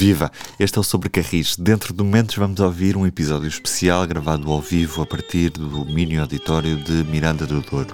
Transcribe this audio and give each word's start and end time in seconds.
Viva! 0.00 0.32
Este 0.58 0.78
é 0.78 0.80
o 0.80 0.82
Sobrecarris. 0.82 1.56
Dentro 1.58 1.92
de 1.92 2.02
momentos 2.02 2.34
vamos 2.34 2.58
ouvir 2.58 2.96
um 2.96 3.06
episódio 3.06 3.46
especial 3.46 4.06
gravado 4.06 4.50
ao 4.50 4.58
vivo 4.58 5.02
a 5.02 5.06
partir 5.06 5.50
do 5.50 5.84
mini 5.84 6.16
auditório 6.16 6.78
de 6.78 7.04
Miranda 7.04 7.46
do 7.46 7.60
Douro. 7.60 7.92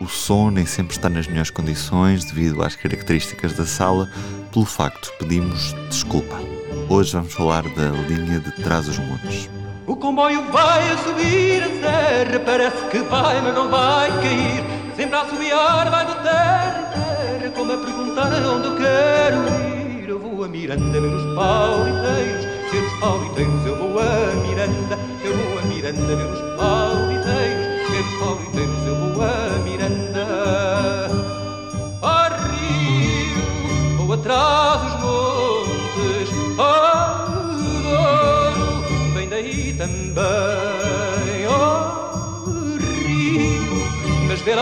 O 0.00 0.08
som 0.08 0.50
nem 0.50 0.64
sempre 0.64 0.96
está 0.96 1.10
nas 1.10 1.26
melhores 1.26 1.50
condições 1.50 2.24
devido 2.24 2.62
às 2.62 2.74
características 2.76 3.52
da 3.52 3.66
sala, 3.66 4.10
pelo 4.50 4.64
facto 4.64 5.12
pedimos 5.18 5.74
desculpa. 5.90 6.34
Hoje 6.88 7.12
vamos 7.12 7.34
falar 7.34 7.64
da 7.74 7.90
linha 8.08 8.40
de 8.40 8.50
trás 8.62 8.88
os 8.88 8.98
montes. 8.98 9.50
O 9.86 9.96
comboio 9.96 10.50
vai 10.50 10.92
a 10.92 10.96
subir 10.96 11.62
a 11.62 11.68
serra, 11.68 12.40
parece 12.40 12.88
que 12.88 13.00
vai, 13.00 13.42
mas 13.42 13.54
não 13.54 13.68
vai 13.68 14.08
cair. 14.22 14.64
Sempre 14.96 15.16
a 15.16 15.28
subiar, 15.28 15.90
vai 15.90 16.06
de 16.06 16.22
terra 16.22 16.80
em 16.80 17.38
terra, 17.38 17.50
como 17.54 17.70
a 17.70 17.76
perguntar 17.76 18.32
onde 18.32 18.66
eu 18.66 18.76
quero 18.78 19.74
ir. 19.74 19.77
A 20.48 20.50
Miranda 20.50 20.98
ver 20.98 21.14
os 21.14 21.34
pauliteiros, 21.34 22.44
ver 22.72 22.82
os 22.82 22.92
pauliteiros. 23.00 23.66
Eu 23.66 23.76
vou 23.76 24.00
a 24.00 24.32
Miranda, 24.46 24.98
eu 25.22 25.36
vou 25.36 25.58
a 25.58 25.62
Miranda 25.66 26.16
ver 26.16 26.24
os 26.24 26.40
pauliteiros, 26.56 27.66
ver 27.90 28.00
os 28.00 28.14
pauliteiros. 28.18 28.86
Eu 28.86 28.94
vou 28.96 29.22
a 29.22 29.58
Miranda. 29.62 30.26
Ao 32.00 32.30
rio, 32.48 33.42
vou 33.98 34.14
atrás 34.14 34.80
dos 34.80 34.94
montes, 35.02 36.30
ao 36.58 37.28
Douro, 37.82 39.12
vem 39.12 39.28
daí 39.28 39.74
também. 39.76 41.44
Ao 41.44 42.46
rio, 42.78 43.84
mas 44.26 44.40
vê 44.40 44.54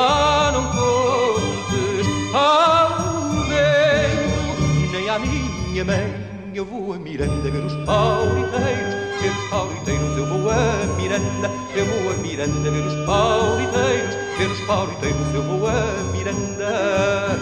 minha 5.76 5.84
mãe. 5.84 6.06
Eu 6.54 6.64
vou 6.64 6.94
a 6.94 6.98
Miranda 6.98 7.50
ver 7.50 7.62
os 7.62 7.74
pauliteiros, 7.84 8.94
ver 9.20 9.30
os 9.30 9.50
pauliteiros. 9.50 10.16
Eu 10.16 10.24
vou 10.24 10.50
a 10.50 10.96
Miranda, 10.96 11.50
eu 11.76 11.84
vou 11.84 12.12
a 12.12 12.16
Miranda 12.16 12.70
ver 12.70 12.86
os 12.86 12.94
pauliteiros, 13.04 14.14
ver 14.38 14.50
os 14.50 14.60
pauliteiros. 14.66 15.34
Eu 15.34 15.42
vou 15.42 15.68
a 15.68 16.12
Miranda. 16.12 17.36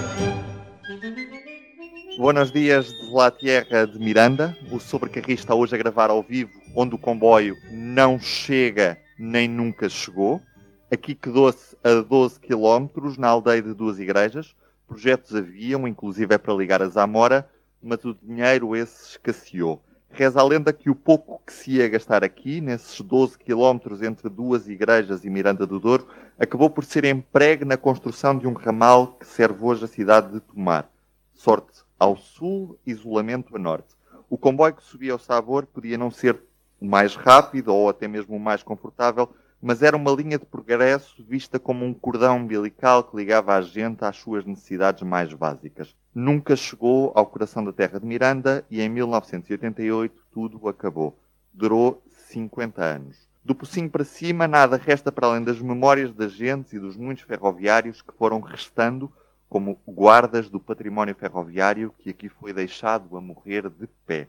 Buenos 2.18 2.50
dias 2.50 2.88
de 2.88 3.12
La 3.12 3.30
Tierra 3.30 3.86
de 3.86 4.00
Miranda. 4.00 4.56
O 4.72 4.80
Sobrecarris 4.80 5.38
está 5.38 5.54
hoje 5.54 5.76
a 5.76 5.78
gravar 5.78 6.10
ao 6.10 6.20
vivo, 6.20 6.50
onde 6.74 6.96
o 6.96 6.98
comboio 6.98 7.54
não 7.70 8.18
chega 8.18 8.98
nem 9.16 9.46
nunca 9.46 9.88
chegou. 9.88 10.42
Aqui 10.90 11.14
quedou-se 11.14 11.76
a 11.84 12.00
12 12.00 12.40
km, 12.40 12.88
na 13.16 13.28
aldeia 13.28 13.62
de 13.62 13.72
duas 13.72 14.00
igrejas. 14.00 14.56
Projetos 14.88 15.36
haviam, 15.36 15.86
inclusive 15.86 16.34
é 16.34 16.38
para 16.38 16.52
ligar 16.52 16.82
a 16.82 16.88
Zamora, 16.88 17.48
mas 17.84 18.04
o 18.04 18.14
dinheiro 18.14 18.74
esse 18.74 19.10
escasseou. 19.10 19.82
Reza 20.10 20.40
a 20.40 20.44
lenda 20.44 20.72
que 20.72 20.88
o 20.88 20.94
pouco 20.94 21.42
que 21.44 21.52
se 21.52 21.72
ia 21.72 21.88
gastar 21.88 22.24
aqui, 22.24 22.60
nesses 22.60 23.00
12 23.00 23.38
quilómetros 23.38 24.00
entre 24.00 24.28
duas 24.28 24.68
igrejas 24.68 25.24
e 25.24 25.30
Miranda 25.30 25.66
do 25.66 25.78
Douro, 25.78 26.06
acabou 26.38 26.70
por 26.70 26.84
ser 26.84 27.04
empregue 27.04 27.64
na 27.64 27.76
construção 27.76 28.38
de 28.38 28.46
um 28.46 28.52
ramal 28.52 29.16
que 29.18 29.26
serve 29.26 29.62
hoje 29.64 29.84
a 29.84 29.88
cidade 29.88 30.32
de 30.32 30.40
Tomar. 30.40 30.88
Sorte 31.34 31.82
ao 31.98 32.16
sul, 32.16 32.78
isolamento 32.86 33.56
a 33.56 33.58
norte. 33.58 33.94
O 34.30 34.38
comboio 34.38 34.74
que 34.74 34.82
subia 34.82 35.12
ao 35.12 35.18
Sabor 35.18 35.66
podia 35.66 35.98
não 35.98 36.10
ser 36.10 36.40
o 36.80 36.86
mais 36.86 37.14
rápido 37.14 37.74
ou 37.74 37.88
até 37.88 38.08
mesmo 38.08 38.36
o 38.36 38.40
mais 38.40 38.62
confortável, 38.62 39.28
mas 39.64 39.82
era 39.82 39.96
uma 39.96 40.10
linha 40.10 40.38
de 40.38 40.44
progresso 40.44 41.24
vista 41.24 41.58
como 41.58 41.86
um 41.86 41.94
cordão 41.94 42.36
umbilical 42.36 43.02
que 43.02 43.16
ligava 43.16 43.54
a 43.54 43.62
gente 43.62 44.04
às 44.04 44.18
suas 44.18 44.44
necessidades 44.44 45.02
mais 45.02 45.32
básicas. 45.32 45.96
Nunca 46.14 46.54
chegou 46.54 47.12
ao 47.14 47.24
coração 47.24 47.64
da 47.64 47.72
terra 47.72 47.98
de 47.98 48.04
Miranda 48.04 48.62
e 48.70 48.82
em 48.82 48.90
1988 48.90 50.14
tudo 50.30 50.68
acabou. 50.68 51.18
Durou 51.50 52.02
50 52.28 52.84
anos. 52.84 53.16
Do 53.42 53.54
Pocinho 53.54 53.88
para 53.88 54.04
cima, 54.04 54.46
nada 54.46 54.76
resta 54.76 55.10
para 55.10 55.28
além 55.28 55.42
das 55.42 55.58
memórias 55.58 56.12
das 56.12 56.32
gentes 56.32 56.74
e 56.74 56.78
dos 56.78 56.94
muitos 56.94 57.24
ferroviários 57.24 58.02
que 58.02 58.12
foram 58.12 58.40
restando 58.40 59.10
como 59.48 59.80
guardas 59.88 60.50
do 60.50 60.60
património 60.60 61.14
ferroviário 61.14 61.94
que 62.00 62.10
aqui 62.10 62.28
foi 62.28 62.52
deixado 62.52 63.16
a 63.16 63.20
morrer 63.20 63.70
de 63.70 63.86
pé. 64.04 64.28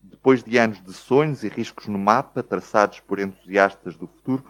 Depois 0.00 0.44
de 0.44 0.56
anos 0.56 0.80
de 0.80 0.92
sonhos 0.92 1.42
e 1.42 1.48
riscos 1.48 1.88
no 1.88 1.98
mapa, 1.98 2.40
traçados 2.40 3.00
por 3.00 3.18
entusiastas 3.18 3.96
do 3.96 4.06
futuro, 4.06 4.44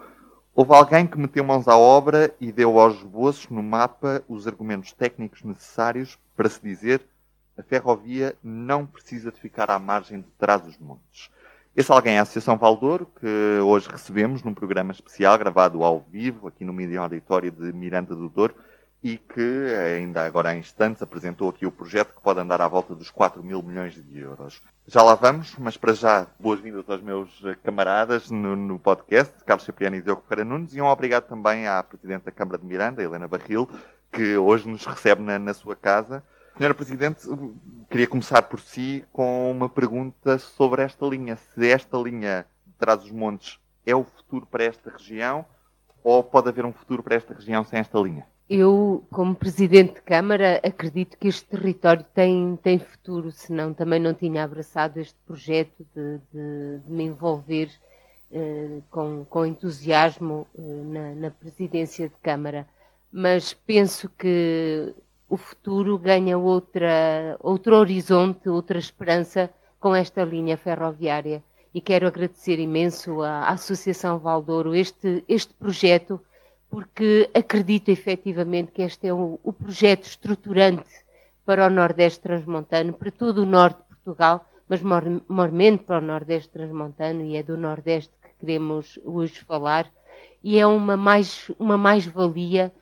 houve 0.55 0.75
alguém 0.75 1.07
que 1.07 1.19
meteu 1.19 1.45
mãos 1.45 1.69
à 1.69 1.77
obra 1.77 2.35
e 2.41 2.51
deu 2.53 2.79
aos 2.79 2.97
esboços 2.97 3.49
no 3.49 3.63
mapa 3.63 4.23
os 4.29 4.47
argumentos 4.47 4.93
técnicos 4.93 5.43
necessários 5.43 6.19
para 6.37 6.49
se 6.49 6.61
dizer 6.63 7.03
a 7.57 7.63
ferrovia 7.63 8.35
não 8.43 8.87
precisa 8.87 9.31
de 9.31 9.41
ficar 9.41 9.71
à 9.71 9.79
margem 9.79 10.21
de 10.21 10.29
trás 10.39 10.63
dos 10.63 10.79
montes. 10.79 11.31
Esse 11.77 11.93
alguém 11.93 12.15
é 12.15 12.19
a 12.19 12.23
Associação 12.23 12.57
Valdouro, 12.57 13.07
que 13.21 13.61
hoje 13.63 13.89
recebemos 13.89 14.43
num 14.43 14.55
programa 14.55 14.93
especial 14.93 15.39
gravado 15.39 15.85
ao 15.85 16.01
vivo 16.01 16.49
aqui 16.49 16.65
no 16.65 16.73
Mídia 16.73 17.01
Auditório 17.01 17.53
de 17.53 17.73
Miranda 17.73 18.15
do 18.15 18.29
Douro 18.29 18.55
e 19.03 19.17
que 19.17 19.75
ainda 19.75 20.25
agora 20.25 20.51
há 20.51 20.57
instantes 20.57 21.03
apresentou 21.03 21.49
aqui 21.49 21.65
o 21.65 21.73
projeto 21.73 22.15
que 22.15 22.21
pode 22.21 22.39
andar 22.39 22.61
à 22.61 22.69
volta 22.69 22.95
dos 22.95 23.11
4 23.11 23.43
mil 23.43 23.63
milhões 23.63 23.95
de 23.95 24.19
euros. 24.19 24.63
Já 24.87 25.03
lá 25.03 25.15
vamos, 25.15 25.57
mas 25.59 25.77
para 25.77 25.95
já, 25.95 26.27
boas-vindas 26.39 26.89
aos 26.89 27.01
meus 27.01 27.43
eh, 27.45 27.57
camaradas 27.65 28.31
no, 28.31 28.55
no 28.55 28.79
podcast, 28.79 29.33
Carlos 29.45 29.65
Cipriano 29.65 29.97
e 29.97 30.03
Diogo 30.03 30.23
Ferreira 30.29 30.49
Nunes, 30.49 30.75
e 30.75 30.81
um 30.83 30.87
obrigado 30.87 31.29
também 31.29 31.67
à 31.67 31.83
Presidente 31.83 32.25
da 32.25 32.31
Câmara 32.31 32.59
de 32.59 32.67
Miranda, 32.67 33.03
Helena 33.03 33.27
Barril, 33.27 33.69
que 34.13 34.37
hoje 34.37 34.69
nos 34.69 34.85
recebe 34.85 35.23
na, 35.23 35.39
na 35.39 35.55
sua 35.55 35.75
casa. 35.75 36.23
Senhora 36.59 36.75
Presidente, 36.75 37.27
queria 37.89 38.07
começar 38.07 38.43
por 38.43 38.61
si 38.61 39.03
com 39.13 39.51
uma 39.51 39.69
pergunta 39.69 40.37
sobre 40.39 40.83
esta 40.83 41.07
linha. 41.07 41.37
Se 41.37 41.71
esta 41.71 41.97
linha 41.97 42.45
de 42.67 42.75
trás 42.75 43.01
dos 43.01 43.11
montes 43.11 43.59
é 43.87 43.97
o 43.97 44.05
futuro 44.05 44.45
para 44.45 44.65
esta 44.65 44.91
região, 44.91 45.47
ou 46.03 46.23
pode 46.23 46.49
haver 46.49 46.67
um 46.67 46.73
futuro 46.73 47.03
para 47.03 47.15
esta 47.15 47.33
região 47.33 47.65
sem 47.65 47.79
esta 47.79 47.99
linha? 47.99 48.27
Eu, 48.53 49.05
como 49.13 49.33
Presidente 49.33 49.95
de 49.95 50.01
Câmara, 50.03 50.61
acredito 50.65 51.17
que 51.17 51.29
este 51.29 51.47
território 51.47 52.05
tem, 52.13 52.59
tem 52.61 52.81
futuro, 52.81 53.31
senão 53.31 53.73
também 53.73 54.01
não 54.01 54.13
tinha 54.13 54.43
abraçado 54.43 54.99
este 54.99 55.17
projeto 55.25 55.87
de, 55.95 56.19
de, 56.33 56.79
de 56.85 56.93
me 56.93 57.05
envolver 57.05 57.71
eh, 58.33 58.81
com, 58.91 59.25
com 59.31 59.47
entusiasmo 59.47 60.49
eh, 60.59 60.63
na, 60.63 61.15
na 61.15 61.31
Presidência 61.31 62.09
de 62.09 62.15
Câmara. 62.21 62.67
Mas 63.13 63.55
penso 63.55 64.09
que 64.19 64.97
o 65.29 65.37
futuro 65.37 65.97
ganha 65.97 66.37
outra, 66.37 67.37
outro 67.39 67.77
horizonte, 67.77 68.49
outra 68.49 68.81
esperança 68.81 69.49
com 69.79 69.95
esta 69.95 70.25
linha 70.25 70.57
ferroviária. 70.57 71.41
E 71.73 71.81
quero 71.81 72.09
agradecer 72.09 72.59
imenso 72.59 73.23
à, 73.23 73.49
Associação 73.51 74.19
Valdouro 74.19 74.75
este, 74.75 75.25
este 75.29 75.55
projeto 75.55 76.21
porque 76.71 77.29
acredito 77.35 77.89
efetivamente 77.89 78.71
que 78.71 78.83
este 78.83 79.09
é 79.09 79.13
o, 79.13 79.41
o 79.43 79.53
projeto 79.53 80.05
estruturante 80.05 80.89
para 81.45 81.67
o 81.67 81.71
Nordeste 81.71 82.21
Transmontano, 82.21 82.93
para 82.93 83.11
todo 83.11 83.43
o 83.43 83.47
Norte 83.47 83.79
de 83.79 83.97
Portugal, 83.97 84.47
mas 84.69 84.81
mormente 84.83 85.83
para 85.83 85.99
o 85.99 86.07
Nordeste 86.07 86.49
Transmontano, 86.51 87.23
e 87.23 87.37
é 87.37 87.43
do 87.43 87.57
Nordeste 87.57 88.13
que 88.23 88.31
queremos 88.39 89.01
hoje 89.05 89.41
falar, 89.41 89.91
e 90.45 90.59
é 90.59 90.67
uma 90.67 90.97
mais 90.97 91.51
uma 91.59 91.77
mais-valia 91.77 92.73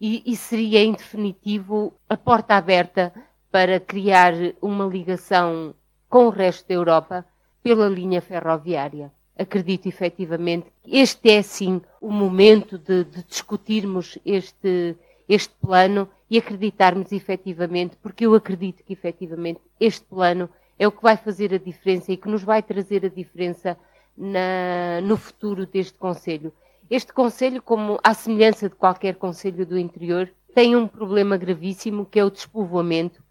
e, 0.00 0.22
e 0.24 0.36
seria 0.36 0.80
em 0.80 0.92
definitivo 0.92 1.92
a 2.08 2.16
porta 2.16 2.54
aberta 2.54 3.12
para 3.50 3.80
criar 3.80 4.32
uma 4.62 4.86
ligação 4.86 5.74
com 6.08 6.26
o 6.26 6.30
resto 6.30 6.68
da 6.68 6.74
Europa 6.74 7.26
pela 7.62 7.88
linha 7.88 8.22
ferroviária 8.22 9.12
acredito 9.42 9.86
efetivamente 9.86 10.66
que 10.82 10.98
este 10.98 11.30
é 11.30 11.42
sim 11.42 11.80
o 12.00 12.10
momento 12.10 12.78
de, 12.78 13.04
de 13.04 13.22
discutirmos 13.24 14.18
este, 14.24 14.96
este 15.28 15.54
plano 15.60 16.08
e 16.30 16.38
acreditarmos 16.38 17.12
efetivamente, 17.12 17.96
porque 18.02 18.26
eu 18.26 18.34
acredito 18.34 18.82
que 18.82 18.92
efetivamente 18.92 19.60
este 19.78 20.04
plano 20.06 20.48
é 20.78 20.88
o 20.88 20.92
que 20.92 21.02
vai 21.02 21.16
fazer 21.16 21.52
a 21.54 21.58
diferença 21.58 22.10
e 22.10 22.16
que 22.16 22.28
nos 22.28 22.42
vai 22.42 22.62
trazer 22.62 23.04
a 23.04 23.08
diferença 23.08 23.76
na, 24.16 25.00
no 25.02 25.16
futuro 25.16 25.66
deste 25.66 25.98
Conselho. 25.98 26.52
Este 26.90 27.12
Conselho, 27.12 27.62
como 27.62 27.98
à 28.02 28.14
semelhança 28.14 28.68
de 28.68 28.74
qualquer 28.74 29.16
Conselho 29.16 29.64
do 29.64 29.78
interior, 29.78 30.30
tem 30.54 30.76
um 30.76 30.86
problema 30.86 31.36
gravíssimo 31.36 32.04
que 32.04 32.18
é 32.18 32.24
o 32.24 32.30
despovoamento 32.30 33.21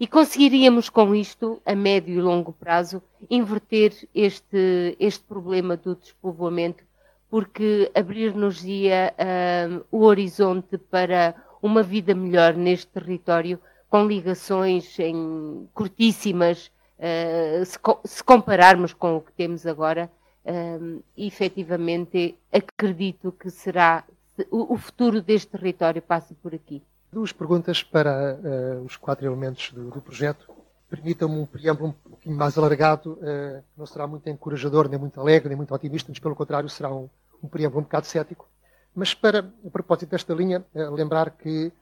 e 0.00 0.06
conseguiríamos 0.06 0.88
com 0.88 1.14
isto, 1.14 1.60
a 1.66 1.74
médio 1.74 2.14
e 2.14 2.20
longo 2.20 2.52
prazo, 2.52 3.02
inverter 3.28 3.92
este, 4.14 4.96
este 5.00 5.24
problema 5.24 5.76
do 5.76 5.96
despovoamento, 5.96 6.84
porque 7.28 7.90
abrir-nos-ia 7.94 9.12
uh, 9.12 9.84
o 9.90 10.04
horizonte 10.04 10.78
para 10.78 11.34
uma 11.60 11.82
vida 11.82 12.14
melhor 12.14 12.54
neste 12.54 12.86
território, 12.86 13.60
com 13.90 14.06
ligações 14.06 14.98
em, 15.00 15.68
curtíssimas, 15.74 16.70
uh, 16.98 17.64
se, 17.64 17.78
se, 18.04 18.22
compararmos 18.22 18.92
com 18.92 19.16
o 19.16 19.20
que 19.20 19.32
temos 19.32 19.66
agora, 19.66 20.08
uh, 20.44 21.02
efetivamente 21.16 22.36
acredito 22.52 23.32
que 23.32 23.50
será 23.50 24.04
o 24.52 24.76
futuro 24.76 25.20
deste 25.20 25.48
território 25.48 26.00
passa 26.00 26.32
por 26.40 26.54
aqui. 26.54 26.80
Duas 27.10 27.32
perguntas 27.32 27.82
para 27.82 28.34
uh, 28.34 28.84
os 28.84 28.96
quatro 28.96 29.24
elementos 29.24 29.72
do, 29.72 29.90
do 29.90 30.00
projeto. 30.00 30.50
Permitam-me 30.90 31.38
um 31.38 31.46
preâmbulo 31.46 31.88
um 31.88 32.10
pouquinho 32.10 32.36
mais 32.36 32.58
alargado, 32.58 33.12
uh, 33.12 33.64
não 33.76 33.86
será 33.86 34.06
muito 34.06 34.28
encorajador, 34.28 34.90
nem 34.90 34.98
muito 34.98 35.18
alegre, 35.18 35.48
nem 35.48 35.56
muito 35.56 35.74
otimista, 35.74 36.10
mas 36.10 36.18
pelo 36.18 36.36
contrário 36.36 36.68
será 36.68 36.92
um, 36.92 37.08
um 37.42 37.48
preâmbulo 37.48 37.80
um 37.80 37.84
bocado 37.84 38.06
cético. 38.06 38.46
Mas 38.94 39.14
para, 39.14 39.50
a 39.66 39.70
propósito 39.70 40.10
desta 40.10 40.34
linha, 40.34 40.62
uh, 40.74 40.94
lembrar 40.94 41.30
que 41.30 41.72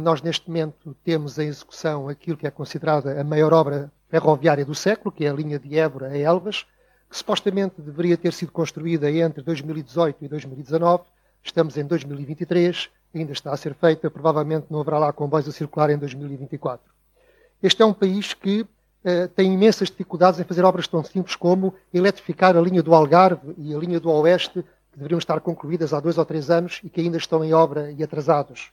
nós 0.00 0.22
neste 0.22 0.48
momento 0.48 0.96
temos 1.04 1.38
em 1.38 1.46
execução 1.46 2.08
aquilo 2.08 2.36
que 2.36 2.48
é 2.48 2.50
considerada 2.50 3.20
a 3.20 3.22
maior 3.22 3.52
obra 3.52 3.92
ferroviária 4.08 4.64
do 4.64 4.74
século, 4.74 5.12
que 5.12 5.24
é 5.24 5.30
a 5.30 5.32
linha 5.32 5.56
de 5.56 5.78
Évora 5.78 6.08
a 6.08 6.18
Elvas, 6.18 6.66
que 7.08 7.16
supostamente 7.16 7.80
deveria 7.80 8.16
ter 8.16 8.32
sido 8.32 8.50
construída 8.50 9.08
entre 9.08 9.40
2018 9.40 10.24
e 10.24 10.28
2019. 10.28 11.04
Estamos 11.44 11.76
em 11.76 11.84
2023, 11.84 12.90
ainda 13.14 13.32
está 13.32 13.52
a 13.52 13.56
ser 13.56 13.74
feita, 13.74 14.10
provavelmente 14.10 14.66
não 14.70 14.80
haverá 14.80 14.98
lá 14.98 15.12
comboios 15.12 15.48
a 15.48 15.52
circular 15.52 15.90
em 15.90 15.98
2024. 15.98 16.92
Este 17.62 17.82
é 17.82 17.84
um 17.84 17.92
país 17.92 18.34
que 18.34 18.60
uh, 18.60 19.28
tem 19.34 19.52
imensas 19.52 19.88
dificuldades 19.88 20.38
em 20.38 20.44
fazer 20.44 20.64
obras 20.64 20.86
tão 20.86 21.02
simples 21.02 21.34
como 21.34 21.74
eletrificar 21.92 22.56
a 22.56 22.60
linha 22.60 22.82
do 22.82 22.94
Algarve 22.94 23.54
e 23.58 23.74
a 23.74 23.78
linha 23.78 23.98
do 23.98 24.10
Oeste, 24.10 24.62
que 24.92 24.96
deveriam 24.96 25.18
estar 25.18 25.40
concluídas 25.40 25.92
há 25.92 26.00
dois 26.00 26.18
ou 26.18 26.24
três 26.24 26.50
anos 26.50 26.80
e 26.84 26.88
que 26.88 27.00
ainda 27.00 27.16
estão 27.16 27.44
em 27.44 27.52
obra 27.52 27.90
e 27.92 28.02
atrasados. 28.02 28.70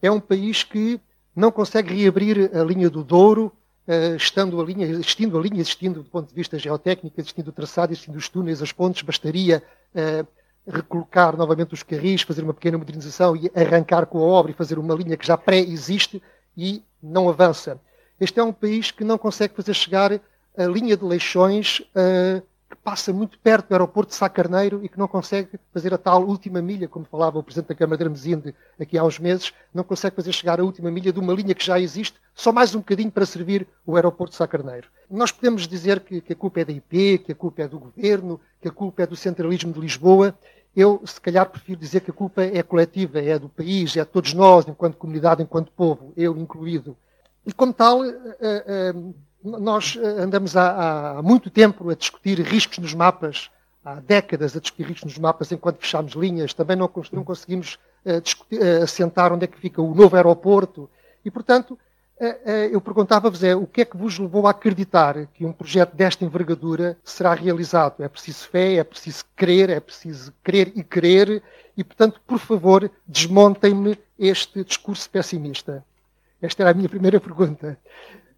É 0.00 0.10
um 0.10 0.20
país 0.20 0.62
que 0.62 1.00
não 1.34 1.50
consegue 1.50 1.94
reabrir 1.94 2.50
a 2.54 2.62
linha 2.62 2.88
do 2.88 3.02
Douro, 3.02 3.52
uh, 3.86 4.16
estando 4.16 4.60
a 4.60 4.64
linha, 4.64 4.86
existindo 4.86 5.38
a 5.38 5.42
linha, 5.42 5.60
existindo 5.60 6.02
do 6.02 6.08
ponto 6.08 6.28
de 6.28 6.34
vista 6.34 6.58
geotécnico, 6.58 7.20
existindo 7.20 7.50
o 7.50 7.52
traçado, 7.52 7.92
existindo 7.92 8.16
os 8.16 8.28
túneis, 8.28 8.62
as 8.62 8.72
pontes, 8.72 9.02
bastaria 9.02 9.62
uh, 9.94 10.26
recolocar 10.66 11.36
novamente 11.36 11.74
os 11.74 11.82
carris, 11.82 12.22
fazer 12.22 12.42
uma 12.42 12.54
pequena 12.54 12.78
modernização 12.78 13.36
e 13.36 13.50
arrancar 13.54 14.06
com 14.06 14.18
a 14.18 14.22
obra 14.22 14.52
e 14.52 14.54
fazer 14.54 14.78
uma 14.78 14.94
linha 14.94 15.16
que 15.16 15.26
já 15.26 15.36
pré-existe 15.36 16.22
e 16.56 16.82
não 17.02 17.28
avança. 17.28 17.80
Este 18.20 18.38
é 18.38 18.44
um 18.44 18.52
país 18.52 18.90
que 18.90 19.02
não 19.02 19.18
consegue 19.18 19.54
fazer 19.54 19.74
chegar 19.74 20.12
a 20.56 20.64
linha 20.64 20.96
de 20.96 21.04
Leixões, 21.04 21.80
uh, 21.80 22.42
que 22.72 22.76
passa 22.82 23.12
muito 23.12 23.38
perto 23.38 23.68
do 23.68 23.74
aeroporto 23.74 24.10
de 24.10 24.16
Sá 24.16 24.30
Carneiro 24.30 24.80
e 24.82 24.88
que 24.88 24.98
não 24.98 25.06
consegue 25.06 25.60
fazer 25.74 25.92
a 25.92 25.98
tal 25.98 26.24
última 26.24 26.62
milha, 26.62 26.88
como 26.88 27.04
falava 27.04 27.38
o 27.38 27.42
Presidente 27.42 27.68
da 27.68 27.74
Câmara 27.74 27.98
de 27.98 28.04
Armesinde 28.04 28.54
aqui 28.80 28.96
há 28.96 29.04
uns 29.04 29.18
meses, 29.18 29.52
não 29.74 29.84
consegue 29.84 30.16
fazer 30.16 30.32
chegar 30.32 30.58
a 30.58 30.64
última 30.64 30.90
milha 30.90 31.12
de 31.12 31.20
uma 31.20 31.34
linha 31.34 31.54
que 31.54 31.64
já 31.64 31.78
existe, 31.78 32.18
só 32.34 32.50
mais 32.50 32.74
um 32.74 32.78
bocadinho 32.78 33.10
para 33.10 33.26
servir 33.26 33.68
o 33.84 33.94
aeroporto 33.94 34.30
de 34.30 34.36
Sá 34.38 34.46
Carneiro. 34.46 34.88
Nós 35.10 35.30
podemos 35.30 35.68
dizer 35.68 36.00
que, 36.00 36.22
que 36.22 36.32
a 36.32 36.36
culpa 36.36 36.60
é 36.60 36.64
da 36.64 36.72
IP, 36.72 37.18
que 37.18 37.32
a 37.32 37.34
culpa 37.34 37.62
é 37.62 37.68
do 37.68 37.78
Governo, 37.78 38.40
que 38.58 38.68
a 38.68 38.72
culpa 38.72 39.02
é 39.02 39.06
do 39.06 39.16
centralismo 39.16 39.70
de 39.70 39.80
Lisboa. 39.80 40.34
Eu, 40.74 41.02
se 41.04 41.20
calhar, 41.20 41.44
prefiro 41.50 41.78
dizer 41.78 42.00
que 42.00 42.10
a 42.10 42.14
culpa 42.14 42.42
é 42.42 42.62
coletiva, 42.62 43.20
é 43.20 43.38
do 43.38 43.50
país, 43.50 43.94
é 43.98 44.00
de 44.00 44.10
todos 44.10 44.32
nós, 44.32 44.66
enquanto 44.66 44.96
comunidade, 44.96 45.42
enquanto 45.42 45.70
povo, 45.72 46.14
eu 46.16 46.34
incluído. 46.38 46.96
E, 47.44 47.52
como 47.52 47.74
tal, 47.74 48.02
eh, 48.02 48.14
eh, 48.40 48.94
nós 49.42 49.96
andamos 49.96 50.56
há, 50.56 51.18
há 51.18 51.22
muito 51.22 51.50
tempo 51.50 51.90
a 51.90 51.94
discutir 51.94 52.40
riscos 52.40 52.78
nos 52.78 52.94
mapas, 52.94 53.50
há 53.84 53.96
décadas 53.96 54.56
a 54.56 54.60
discutir 54.60 54.84
riscos 54.84 55.04
nos 55.04 55.18
mapas 55.18 55.50
enquanto 55.50 55.78
fechamos 55.78 56.12
linhas, 56.12 56.54
também 56.54 56.76
não, 56.76 56.90
não 57.12 57.24
conseguimos 57.24 57.78
uh, 58.04 58.20
discutir, 58.20 58.60
uh, 58.60 58.82
assentar 58.82 59.32
onde 59.32 59.44
é 59.44 59.48
que 59.48 59.58
fica 59.58 59.82
o 59.82 59.94
novo 59.94 60.14
aeroporto. 60.16 60.88
E, 61.24 61.30
portanto, 61.30 61.78
eu 62.70 62.80
perguntava-vos 62.80 63.42
é, 63.42 63.54
o 63.54 63.66
que 63.66 63.80
é 63.80 63.84
que 63.84 63.96
vos 63.96 64.16
levou 64.16 64.46
a 64.46 64.50
acreditar 64.50 65.26
que 65.34 65.44
um 65.44 65.52
projeto 65.52 65.94
desta 65.94 66.24
envergadura 66.24 66.96
será 67.02 67.34
realizado? 67.34 68.00
É 68.02 68.08
preciso 68.08 68.48
fé, 68.48 68.74
é 68.74 68.84
preciso 68.84 69.24
crer, 69.34 69.70
é 69.70 69.80
preciso 69.80 70.32
crer 70.42 70.72
e 70.76 70.84
querer, 70.84 71.42
e, 71.76 71.82
portanto, 71.82 72.20
por 72.24 72.38
favor, 72.38 72.88
desmontem-me 73.06 73.98
este 74.16 74.62
discurso 74.62 75.10
pessimista. 75.10 75.84
Esta 76.40 76.62
era 76.62 76.70
a 76.70 76.74
minha 76.74 76.88
primeira 76.88 77.20
pergunta. 77.20 77.76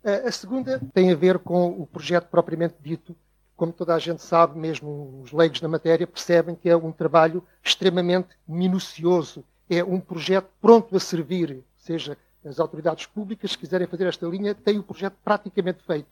A 0.05 0.31
segunda 0.31 0.79
tem 0.93 1.11
a 1.11 1.15
ver 1.15 1.39
com 1.39 1.69
o 1.69 1.87
projeto 1.87 2.29
propriamente 2.29 2.75
dito. 2.79 3.17
Como 3.57 3.73
toda 3.73 3.95
a 3.95 3.99
gente 3.99 4.21
sabe, 4.23 4.59
mesmo 4.59 5.23
os 5.25 5.33
leigos 5.33 5.63
na 5.63 5.69
matéria 5.69 6.07
percebem 6.07 6.55
que 6.55 6.69
é 6.69 6.77
um 6.77 6.93
trabalho 6.93 7.43
extremamente 7.63 8.29
minucioso. 8.47 9.43
É 9.71 9.83
um 9.83 9.99
projeto 9.99 10.51
pronto 10.61 10.95
a 10.95 11.01
servir, 11.01 11.65
seja 11.79 12.19
as 12.45 12.61
autoridades 12.61 13.07
públicas, 13.07 13.53
se 13.53 13.59
quiserem 13.59 13.87
fazer 13.87 14.07
esta 14.07 14.27
linha, 14.27 14.55
têm 14.55 14.79
o 14.79 14.83
projeto 14.83 15.17
praticamente 15.25 15.83
feito. 15.83 16.09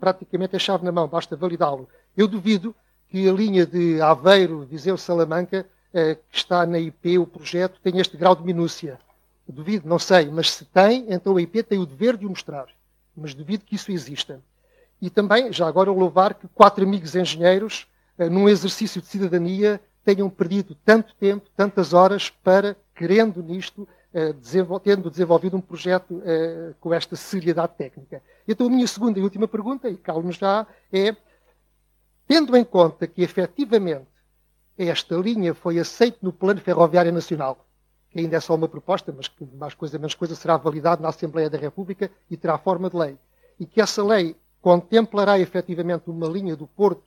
Praticamente 0.00 0.56
é 0.56 0.58
chave 0.58 0.82
na 0.82 0.90
mão, 0.90 1.06
basta 1.06 1.36
validá-lo. 1.36 1.86
Eu 2.16 2.26
duvido 2.26 2.74
que 3.08 3.28
a 3.28 3.32
linha 3.32 3.66
de 3.66 4.00
Aveiro, 4.00 4.64
Viseu, 4.64 4.96
Salamanca, 4.96 5.66
eh, 5.92 6.14
que 6.14 6.38
está 6.38 6.64
na 6.64 6.78
IP, 6.78 7.18
o 7.18 7.26
projeto, 7.26 7.78
tenha 7.82 8.00
este 8.00 8.16
grau 8.16 8.34
de 8.34 8.44
minúcia. 8.44 8.98
Duvido, 9.46 9.86
não 9.86 9.98
sei, 9.98 10.30
mas 10.30 10.50
se 10.50 10.64
tem, 10.64 11.04
então 11.12 11.36
a 11.36 11.42
IP 11.42 11.62
tem 11.62 11.78
o 11.78 11.84
dever 11.84 12.16
de 12.16 12.24
o 12.24 12.30
mostrar. 12.30 12.66
Mas 13.16 13.34
duvido 13.34 13.64
que 13.64 13.74
isso 13.74 13.90
exista. 13.90 14.40
E 15.00 15.10
também, 15.10 15.52
já 15.52 15.66
agora, 15.66 15.90
louvar 15.90 16.34
que 16.34 16.48
quatro 16.48 16.84
amigos 16.84 17.14
engenheiros, 17.14 17.86
eh, 18.18 18.28
num 18.28 18.48
exercício 18.48 19.00
de 19.00 19.06
cidadania, 19.06 19.80
tenham 20.04 20.30
perdido 20.30 20.76
tanto 20.84 21.14
tempo, 21.16 21.48
tantas 21.56 21.92
horas, 21.92 22.30
para, 22.30 22.76
querendo 22.94 23.42
nisto, 23.42 23.88
eh, 24.14 24.34
tendo 24.82 25.10
desenvolvido 25.10 25.56
um 25.56 25.60
projeto 25.60 26.22
eh, 26.24 26.72
com 26.80 26.94
esta 26.94 27.16
seriedade 27.16 27.74
técnica. 27.76 28.22
Então, 28.46 28.66
a 28.66 28.70
minha 28.70 28.86
segunda 28.86 29.18
e 29.18 29.22
última 29.22 29.48
pergunta, 29.48 29.88
e 29.90 29.96
calmo 29.96 30.32
já, 30.32 30.66
é: 30.92 31.14
tendo 32.26 32.56
em 32.56 32.64
conta 32.64 33.06
que 33.06 33.22
efetivamente 33.22 34.06
esta 34.78 35.16
linha 35.16 35.54
foi 35.54 35.78
aceita 35.78 36.18
no 36.22 36.32
Plano 36.32 36.60
Ferroviário 36.60 37.12
Nacional, 37.12 37.65
que 38.16 38.20
ainda 38.20 38.38
é 38.38 38.40
só 38.40 38.54
uma 38.54 38.66
proposta, 38.66 39.12
mas 39.14 39.28
que 39.28 39.46
mais 39.58 39.74
coisa 39.74 39.98
menos 39.98 40.14
coisa 40.14 40.34
será 40.34 40.56
validado 40.56 41.02
na 41.02 41.10
Assembleia 41.10 41.50
da 41.50 41.58
República 41.58 42.10
e 42.30 42.36
terá 42.36 42.56
forma 42.56 42.88
de 42.88 42.96
lei. 42.96 43.18
E 43.60 43.66
que 43.66 43.78
essa 43.78 44.02
lei 44.02 44.34
contemplará 44.62 45.38
efetivamente 45.38 46.08
uma 46.08 46.26
linha 46.26 46.56
do 46.56 46.66
Porto 46.66 47.02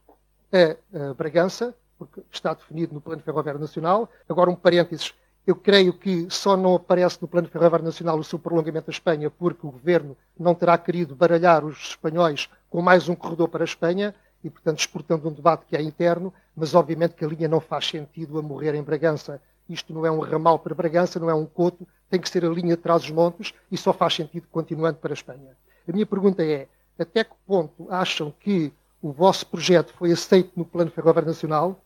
a, 0.54 1.10
a 1.10 1.14
Bragança, 1.16 1.74
porque 1.98 2.22
está 2.32 2.54
definido 2.54 2.94
no 2.94 3.02
Plano 3.02 3.24
Ferroviário 3.24 3.60
Nacional. 3.60 4.08
Agora, 4.30 4.52
um 4.52 4.56
parênteses, 4.56 5.12
eu 5.48 5.56
creio 5.56 5.94
que 5.94 6.28
só 6.30 6.56
não 6.56 6.76
aparece 6.76 7.18
no 7.20 7.28
Plano 7.28 7.48
Ferroviário 7.48 7.88
Nacional 7.88 8.20
o 8.20 8.24
seu 8.24 8.38
prolongamento 8.38 8.86
da 8.86 8.94
Espanha 8.94 9.32
porque 9.32 9.66
o 9.66 9.72
Governo 9.72 10.16
não 10.38 10.54
terá 10.54 10.78
querido 10.78 11.16
baralhar 11.16 11.66
os 11.66 11.90
espanhóis 11.90 12.48
com 12.70 12.84
mais 12.84 13.10
um 13.10 13.16
corredor 13.16 13.50
para 13.50 13.64
a 13.64 13.66
Espanha 13.66 14.14
e, 14.44 14.50
portanto, 14.52 14.78
exportando 14.78 15.28
um 15.28 15.34
debate 15.34 15.66
que 15.66 15.76
é 15.76 15.82
interno, 15.82 16.32
mas 16.56 16.76
obviamente 16.76 17.16
que 17.16 17.26
a 17.26 17.28
linha 17.28 17.48
não 17.48 17.60
faz 17.60 17.88
sentido 17.88 18.38
a 18.38 18.44
morrer 18.44 18.76
em 18.76 18.84
Bragança 18.84 19.42
isto 19.70 19.94
não 19.94 20.06
é 20.06 20.12
um 20.12 20.20
ramal 20.20 20.60
para 20.60 20.76
Bragança, 20.76 21.20
não 21.20 21.30
é 21.30 21.34
um 21.34 21.46
coto, 21.46 21.88
tem 22.10 22.20
que 22.20 22.30
ser 22.30 22.44
a 22.44 22.50
linha 22.50 22.76
de 22.76 22.82
trás-os-montes 22.82 23.54
e 23.72 23.78
só 23.78 23.94
faz 23.94 24.16
sentido 24.16 24.48
continuando 24.52 24.98
para 24.98 25.12
a 25.12 25.14
Espanha. 25.14 25.56
A 25.88 25.92
minha 25.92 26.06
pergunta 26.06 26.44
é, 26.44 26.68
até 26.98 27.24
que 27.24 27.36
ponto 27.46 27.88
acham 27.90 28.34
que 28.40 28.74
o 29.02 29.12
vosso 29.12 29.46
projeto 29.46 29.94
foi 29.94 30.12
aceito 30.12 30.52
no 30.56 30.66
Plano 30.66 30.92
Ferroviário 30.92 31.28
Nacional 31.28 31.82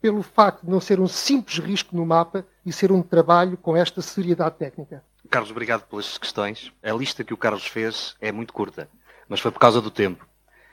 pelo 0.00 0.22
facto 0.22 0.64
de 0.64 0.70
não 0.70 0.80
ser 0.80 1.00
um 1.00 1.08
simples 1.08 1.58
risco 1.58 1.96
no 1.96 2.04
mapa 2.04 2.46
e 2.64 2.72
ser 2.72 2.92
um 2.92 3.02
trabalho 3.02 3.56
com 3.56 3.74
esta 3.74 4.02
seriedade 4.02 4.56
técnica? 4.56 5.02
Carlos, 5.30 5.50
obrigado 5.50 5.86
pelas 5.88 6.18
questões. 6.18 6.70
A 6.82 6.92
lista 6.92 7.24
que 7.24 7.32
o 7.32 7.38
Carlos 7.38 7.66
fez 7.66 8.14
é 8.20 8.30
muito 8.30 8.52
curta, 8.52 8.88
mas 9.26 9.40
foi 9.40 9.50
por 9.50 9.58
causa 9.58 9.80
do 9.80 9.90
tempo. 9.90 10.26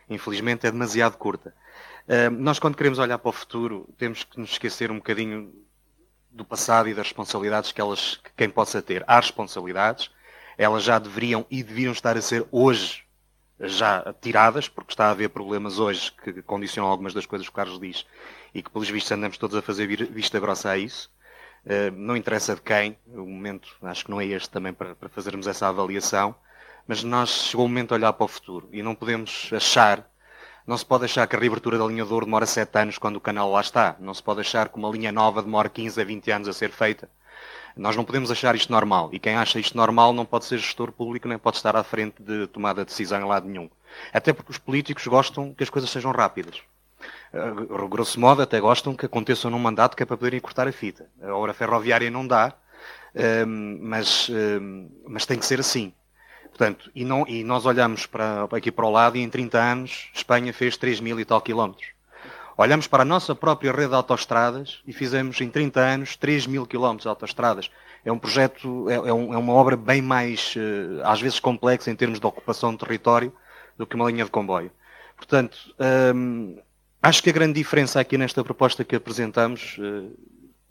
Infelizmente 0.10 0.68
é 0.68 0.72
demasiado 0.72 1.18
curta. 1.18 1.54
Uh, 2.08 2.30
nós, 2.30 2.60
quando 2.60 2.76
queremos 2.76 3.00
olhar 3.00 3.18
para 3.18 3.30
o 3.30 3.32
futuro, 3.32 3.88
temos 3.98 4.26
que 4.26 4.38
nos 4.38 4.52
esquecer 4.52 4.92
um 4.92 4.98
bocadinho 4.98 5.54
do 6.32 6.46
passado 6.46 6.88
e 6.88 6.94
das 6.94 7.08
responsabilidades 7.08 7.72
que 7.72 7.82
elas, 7.82 8.16
que 8.24 8.32
quem 8.36 8.50
possa 8.50 8.82
ter. 8.82 9.04
Há 9.08 9.20
responsabilidades, 9.20 10.10
elas 10.58 10.84
já 10.84 10.98
deveriam 10.98 11.46
e 11.50 11.64
deviam 11.64 11.92
estar 11.92 12.18
a 12.18 12.22
ser 12.22 12.46
hoje 12.52 13.04
já 13.60 14.14
tiradas, 14.20 14.68
porque 14.68 14.94
está 14.94 15.08
a 15.08 15.12
haver 15.12 15.30
problemas 15.30 15.78
hoje 15.78 16.12
que 16.12 16.42
condicionam 16.42 16.90
algumas 16.90 17.14
das 17.14 17.26
coisas 17.26 17.48
que 17.48 17.52
o 17.52 17.56
Carlos 17.56 17.80
diz 17.80 18.06
e 18.54 18.64
que, 18.64 18.70
pelos 18.70 18.90
vistos, 18.90 19.12
andamos 19.12 19.38
todos 19.38 19.56
a 19.56 19.62
fazer 19.62 19.88
vista 20.12 20.40
grossa 20.40 20.72
a 20.72 20.78
isso. 20.78 21.12
Uh, 21.64 21.92
não 21.96 22.18
interessa 22.18 22.56
de 22.56 22.62
quem, 22.62 22.98
o 23.06 23.20
momento 23.20 23.70
acho 23.84 24.06
que 24.06 24.12
não 24.12 24.20
é 24.20 24.26
este 24.26 24.50
também 24.50 24.74
para, 24.74 24.96
para 24.96 25.10
fazermos 25.10 25.46
essa 25.46 25.68
avaliação, 25.68 26.36
mas 26.88 27.04
nós 27.04 27.30
chegou 27.30 27.68
o 27.68 27.70
momento 27.70 27.90
de 27.90 27.94
olhar 27.96 28.14
para 28.14 28.26
o 28.26 28.28
futuro 28.28 28.68
e 28.72 28.82
não 28.82 28.96
podemos 28.96 29.50
achar 29.54 30.11
não 30.66 30.78
se 30.78 30.86
pode 30.86 31.06
achar 31.06 31.28
que 31.28 31.36
a 31.36 31.40
reabertura 31.40 31.78
da 31.78 31.86
linha 31.86 32.06
de 32.06 32.14
ouro 32.14 32.26
demora 32.26 32.46
7 32.46 32.78
anos 32.78 32.98
quando 32.98 33.16
o 33.16 33.22
canal 33.22 33.52
lá 33.52 33.62
está. 33.62 33.96
Não 34.00 34.14
se 34.14 34.22
pode 34.22 34.42
achar 34.42 34.70
que 34.70 34.78
uma 34.78 34.90
linha 34.90 35.12
nova 35.12 35.42
demora 35.42 35.70
15 35.70 36.00
a 36.00 36.04
20 36.04 36.32
anos 36.32 36.48
a 36.48 36.54
ser 36.54 36.72
feita. 36.72 37.10
Nós 37.76 37.96
não 37.96 38.04
podemos 38.04 38.30
achar 38.30 38.56
isto 38.56 38.72
normal. 38.72 39.10
E 39.12 39.20
quem 39.20 39.36
acha 39.36 39.60
isto 39.60 39.76
normal 39.76 40.14
não 40.14 40.26
pode 40.26 40.46
ser 40.46 40.58
gestor 40.58 40.92
público 40.92 41.28
nem 41.28 41.38
pode 41.38 41.58
estar 41.58 41.76
à 41.76 41.84
frente 41.84 42.22
de 42.22 42.48
tomada 42.48 42.82
de 42.82 42.88
decisão 42.88 43.20
em 43.20 43.26
lado 43.26 43.48
nenhum. 43.48 43.70
Até 44.14 44.34
porque 44.34 44.52
os 44.52 44.58
políticos 44.58 45.08
gostam 45.08 45.54
que 45.54 45.64
as 45.64 45.70
coisas 45.70 45.90
sejam 45.90 46.12
rápidas. 46.12 46.62
Uh, 47.34 47.88
grosso 47.88 48.20
modo, 48.20 48.42
até 48.42 48.60
gostam 48.60 48.96
que 48.96 49.06
aconteçam 49.06 49.50
num 49.50 49.60
mandato 49.60 49.96
que 49.96 50.04
é 50.04 50.06
para 50.06 50.18
poderem 50.18 50.40
cortar 50.40 50.68
a 50.68 50.72
fita. 50.72 51.08
A 51.22 51.34
hora 51.34 51.54
ferroviária 51.54 52.12
não 52.12 52.28
dá, 52.28 52.54
uh, 53.16 53.48
mas, 53.48 54.30
uh, 54.30 54.92
mas 55.08 55.26
tem 55.26 55.40
que 55.40 55.46
ser 55.46 55.60
assim. 55.60 55.94
Portanto, 56.52 56.92
e, 56.94 57.04
não, 57.04 57.26
e 57.28 57.44
nós 57.44 57.66
olhamos 57.66 58.06
para, 58.06 58.44
aqui 58.52 58.72
para 58.72 58.86
o 58.86 58.92
lado 58.92 59.18
e 59.18 59.22
em 59.22 59.30
30 59.30 59.58
anos 59.58 60.10
Espanha 60.14 60.54
fez 60.54 60.78
3 60.78 61.00
mil 61.00 61.20
e 61.20 61.26
tal 61.26 61.42
quilómetros. 61.42 61.88
Olhamos 62.58 62.86
para 62.86 63.02
a 63.02 63.06
nossa 63.06 63.34
própria 63.34 63.72
rede 63.72 63.90
de 63.90 63.96
autoestradas 63.96 64.82
e 64.86 64.94
fizemos 64.94 65.40
em 65.42 65.50
30 65.50 65.80
anos 65.80 66.16
3 66.16 66.46
mil 66.46 66.68
quilómetros 66.68 67.04
de 67.04 67.08
autoestradas. 67.10 67.72
É 68.04 68.12
um 68.12 68.20
projeto, 68.20 68.90
é, 68.90 68.96
é, 68.96 69.14
um, 69.14 69.34
é, 69.34 69.38
uma 69.38 69.54
obra 69.54 69.76
bem 69.78 70.02
mais, 70.02 70.54
eh, 70.58 71.02
às 71.04 71.22
vezes, 71.22 71.40
complexa 71.40 71.90
em 71.90 71.96
termos 71.96 72.20
de 72.20 72.26
ocupação 72.26 72.72
de 72.72 72.80
território 72.80 73.34
do 73.78 73.88
que 73.88 73.96
uma 73.96 74.10
linha 74.10 74.26
de 74.26 74.32
comboio. 74.32 74.72
Portanto, 75.16 75.58
hum, 76.16 76.58
acho 77.02 77.24
que 77.24 77.30
a 77.30 77.34
grande 77.34 77.54
diferença 77.54 78.00
aqui 78.00 78.18
nesta 78.18 78.44
proposta 78.44 78.84
que 78.84 78.96
apresentamos, 78.96 79.78
uh, 79.80 80.12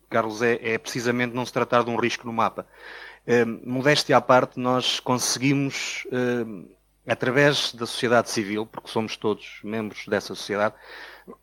Carlos, 0.09 0.43
é, 0.43 0.59
é, 0.63 0.79
precisamente 0.79 1.35
não 1.35 1.47
se 1.47 1.53
tratar 1.53 1.85
de 1.85 1.91
um 1.91 1.97
risco 1.97 2.27
no 2.27 2.33
mapa. 2.33 2.67
Uh, 3.27 3.69
modéstia 3.69 4.17
à 4.17 4.21
parte, 4.21 4.59
nós 4.59 4.99
conseguimos, 4.99 6.07
uh, 6.07 6.69
através 7.07 7.73
da 7.75 7.87
sociedade 7.87 8.31
civil, 8.31 8.67
porque 8.67 8.91
somos 8.91 9.17
todos 9.17 9.61
membros 9.63 10.07
dessa 10.07 10.35
sociedade, 10.35 10.75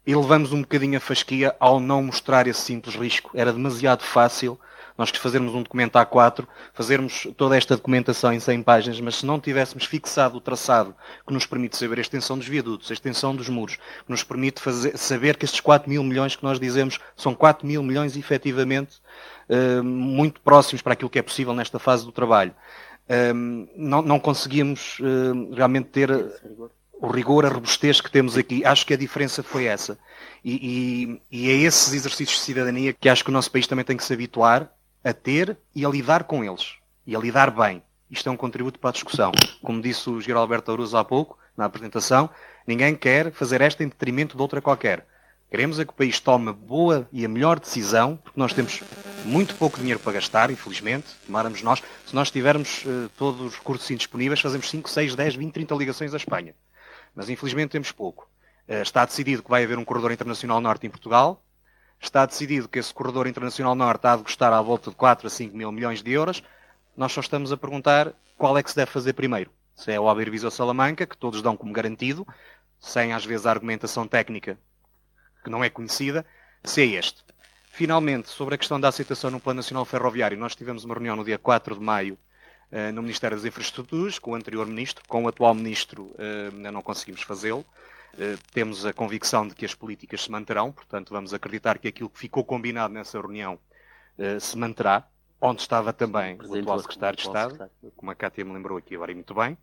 elevamos 0.06 0.52
um 0.52 0.62
bocadinho 0.62 0.98
a 0.98 1.02
fasquia 1.02 1.56
ao 1.60 1.80
não 1.80 2.04
mostrar 2.04 2.48
esse 2.48 2.62
simples 2.62 2.96
risco. 2.96 3.32
Era 3.34 3.54
demasiado 3.54 4.04
fácil 4.04 4.60
nós 4.98 5.12
que 5.12 5.20
fazermos 5.20 5.54
um 5.54 5.62
documento 5.62 5.94
A4, 5.94 6.48
fazermos 6.74 7.28
toda 7.38 7.56
esta 7.56 7.76
documentação 7.76 8.34
em 8.34 8.40
100 8.40 8.64
páginas, 8.64 9.00
mas 9.00 9.18
se 9.18 9.26
não 9.26 9.40
tivéssemos 9.40 9.86
fixado 9.86 10.38
o 10.38 10.42
traçado 10.42 10.96
que 11.26 11.34
nos 11.34 11.46
permite 11.46 11.78
saber 11.78 12.00
a 12.00 12.02
extensão 12.02 12.38
dos 12.38 12.48
viadutos, 12.48 12.90
a 12.90 12.94
extensão 12.94 13.36
dos 13.36 13.48
muros, 13.50 13.76
que 13.76 14.10
nos 14.10 14.24
permite 14.24 14.62
fazer, 14.62 14.98
saber 14.98 15.38
que 15.38 15.46
estes 15.46 15.60
4 15.60 15.90
mil 15.90 16.04
milhões 16.04 16.36
que 16.36 16.44
nós 16.44 16.60
dizemos 16.60 17.00
são 17.16 17.36
4 17.36 17.68
mil 17.68 17.84
milhões 17.84 18.18
efetivamente 18.18 18.98
uh, 19.50 19.84
muito 19.84 20.42
próximos 20.42 20.82
para 20.82 20.94
aquilo 20.94 21.10
que 21.10 21.20
é 21.20 21.22
possível 21.22 21.54
nesta 21.54 21.78
fase 21.78 22.04
do 22.04 22.12
trabalho. 22.12 22.54
Uh, 23.10 23.68
não, 23.76 24.02
não, 24.02 24.18
uh, 24.18 25.56
realmente 25.56 25.90
ter 25.90 26.10
o 27.00 27.08
rigor, 27.08 27.46
a 27.46 27.50
robustez 27.50 28.02
que 28.02 28.12
temos 28.12 28.38
aqui. 28.38 28.66
Acho 28.66 28.86
que 28.86 28.94
a 28.94 28.98
diferença 28.98 29.44
foi 29.44 29.66
essa. 29.66 29.98
E, 30.44 31.20
e, 31.32 31.46
e, 31.46 31.50
é 31.50 31.54
esses 31.54 31.94
exercícios 31.94 32.40
de 32.40 32.46
cidadania 32.46 32.94
que 32.94 33.10
acho 33.10 33.24
que 33.24 33.30
o 33.30 33.34
nosso 33.34 33.52
país 33.52 33.68
também 33.68 33.86
tem 33.86 33.98
que 33.98 34.04
se 34.04 34.14
habituar 34.14 34.72
a 35.08 35.14
ter 35.14 35.58
e 35.74 35.86
a 35.86 35.90
lidar 35.90 36.26
com 36.26 36.44
eles. 36.44 36.76
E 37.06 37.16
a 37.16 37.20
lidar 37.20 37.50
bem. 37.50 37.82
Isto 38.12 38.28
é 38.28 38.32
um 38.32 38.38
contributo 38.38 38.78
para 38.78 38.90
a 38.90 38.94
discussão. 38.94 39.32
Como 39.62 39.82
disse 39.82 40.10
o 40.10 40.20
Geraldo 40.20 40.44
Alberto 40.44 40.72
Aruso 40.72 40.98
há 40.98 41.04
pouco, 41.04 41.38
na 41.56 41.66
apresentação, 41.66 42.30
ninguém 42.66 42.94
quer 42.94 43.32
fazer 43.32 43.62
esta 43.62 43.84
em 43.84 43.88
detrimento 43.88 44.36
de 44.36 44.42
outra 44.42 44.62
qualquer. 44.62 45.06
Queremos 45.50 45.80
é 45.80 45.86
que 45.86 45.92
o 45.92 45.96
país 45.96 46.20
tome 46.20 46.52
boa 46.52 47.08
e 47.10 47.24
a 47.24 47.30
melhor 47.30 47.58
decisão, 47.58 48.18
porque 48.18 48.38
nós 48.38 48.52
temos 48.52 48.84
muito 49.24 49.56
pouco 49.56 49.80
dinheiro 49.80 50.00
para 50.00 50.12
gastar, 50.12 50.52
infelizmente. 50.52 51.08
Tomáramos 51.26 51.62
nós, 51.62 51.82
se 52.06 52.14
nós 52.14 52.30
tivermos 52.30 52.84
uh, 52.84 53.10
todos 53.18 53.40
os 53.42 53.56
recursos 53.56 53.90
indisponíveis, 53.90 54.42
fazemos 54.42 54.70
5, 54.70 54.90
6, 54.90 55.16
10, 55.16 55.36
20, 55.36 55.54
30 55.54 55.76
ligações 55.76 56.14
à 56.14 56.18
Espanha. 56.18 56.54
Mas 57.16 57.30
infelizmente 57.30 57.72
temos 57.72 57.94
pouco. 57.94 58.30
Uh, 58.68 58.82
está 58.82 59.06
decidido 59.06 59.42
que 59.42 59.50
vai 59.50 59.64
haver 59.64 59.78
um 59.78 59.86
corredor 59.86 60.12
internacional 60.12 60.60
norte 60.60 60.86
em 60.86 60.90
Portugal 60.90 61.42
está 62.00 62.26
decidido 62.26 62.68
que 62.68 62.80
esse 62.80 62.94
corredor 62.94 63.28
internacional 63.28 63.76
norte 63.76 64.06
há 64.08 64.16
de 64.16 64.24
custar 64.24 64.54
à 64.54 64.62
volta 64.62 64.90
de 64.90 64.96
4 64.96 65.28
a 65.28 65.30
5 65.30 65.56
mil 65.56 65.72
milhões 65.72 66.02
de 66.02 66.12
euros, 66.12 66.44
nós 66.96 67.12
só 67.12 67.22
estamos 67.22 67.52
a 67.52 67.58
perguntar 67.58 68.14
qual 68.38 68.58
é 68.58 68.64
que 68.64 68.70
se 68.70 68.76
deve 68.76 68.92
fazer 68.92 69.14
primeiro. 69.14 69.52
Se 69.76 69.92
é 69.92 70.00
o 70.00 70.10
Aberviso 70.10 70.50
Salamanca, 70.50 71.06
que 71.06 71.18
todos 71.18 71.42
dão 71.42 71.56
como 71.56 71.74
garantido, 71.74 72.26
sem 72.80 73.14
às 73.14 73.26
vezes 73.26 73.46
a 73.46 73.52
argumentação 73.52 74.08
técnica 74.08 74.58
que 75.44 75.50
não 75.50 75.64
é 75.64 75.70
conhecida, 75.70 76.26
se 76.64 76.82
é 76.82 76.86
este. 77.00 77.24
Finalmente, 77.70 78.30
sobre 78.30 78.56
a 78.56 78.58
questão 78.58 78.80
da 78.80 78.88
aceitação 78.88 79.30
no 79.30 79.40
Plano 79.40 79.58
Nacional 79.58 79.86
Ferroviário, 79.86 80.38
nós 80.38 80.56
tivemos 80.56 80.84
uma 80.84 80.96
reunião 80.96 81.16
no 81.16 81.24
dia 81.24 81.38
4 81.38 81.76
de 81.76 81.82
maio 81.82 82.18
uh, 82.72 82.92
no 82.92 83.02
Ministério 83.02 83.38
das 83.38 83.46
Infraestruturas, 83.46 84.18
com 84.18 84.32
o 84.32 84.36
anterior 84.36 84.66
Ministro, 84.66 85.04
com 85.08 85.24
o 85.24 85.28
atual 85.28 85.54
Ministro 85.54 86.06
uh, 86.16 86.56
ainda 86.56 86.72
não 86.72 86.82
conseguimos 86.82 87.22
fazê-lo. 87.22 87.64
Eh, 88.18 88.36
temos 88.52 88.84
a 88.86 88.92
convicção 88.92 89.48
de 89.48 89.54
que 89.54 89.64
as 89.64 89.76
políticas 89.76 90.24
se 90.24 90.32
manterão, 90.32 90.72
portanto, 90.72 91.12
vamos 91.12 91.34
acreditar 91.34 91.78
que 91.78 91.88
aquilo 91.88 92.10
que 92.10 92.18
ficou 92.18 92.44
combinado 92.44 92.94
nessa 92.94 93.20
reunião 93.22 93.60
uh, 94.18 94.40
se 94.40 94.58
manterá, 94.58 95.08
onde 95.40 95.62
estava 95.62 95.94
também 95.94 96.36
o 96.44 96.56
atual 96.56 96.80
secretário 96.80 97.16
de 97.16 97.28
Estado, 97.28 97.70
como 97.96 98.10
a 98.12 98.16
Cátia 98.16 98.44
me 98.44 98.54
lembrou 98.54 98.76
aqui 98.76 98.96
agora 98.96 99.12
e 99.12 99.16
muito 99.16 99.36
bem. 99.36 99.52
Um, 99.52 99.58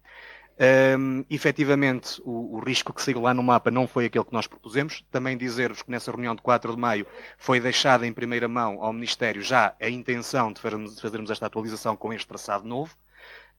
ehm, 0.61 1.25
efetivamente, 1.29 2.23
o, 2.25 2.55
o, 2.57 2.61
risco 2.61 2.93
que 2.93 3.03
saiu 3.03 3.21
lá 3.23 3.35
no 3.35 3.43
mapa 3.43 3.73
não 3.73 3.89
foi 3.89 4.07
aquele 4.07 4.25
que 4.25 4.33
nós 4.33 4.47
propusemos. 4.47 5.05
Também 5.11 5.37
dizer-vos 5.37 5.83
que 5.83 5.91
nessa 5.91 6.13
reunião 6.13 6.37
de 6.37 6.43
4 6.43 6.73
de 6.73 6.81
maio 6.81 7.09
foi 7.37 7.59
deixada 7.59 8.07
em 8.07 8.13
primeira 8.13 8.47
mão 8.47 8.81
ao 8.81 8.93
Ministério 8.93 9.43
já 9.43 9.75
a 9.81 9.89
intenção 9.89 10.53
de 10.53 10.61
fazermos, 10.61 10.95
de 10.95 11.03
fazermos 11.03 11.29
esta 11.29 11.47
atualização 11.47 11.97
com 11.97 12.13
este 12.13 12.29
traçado 12.29 12.65
novo. 12.65 12.97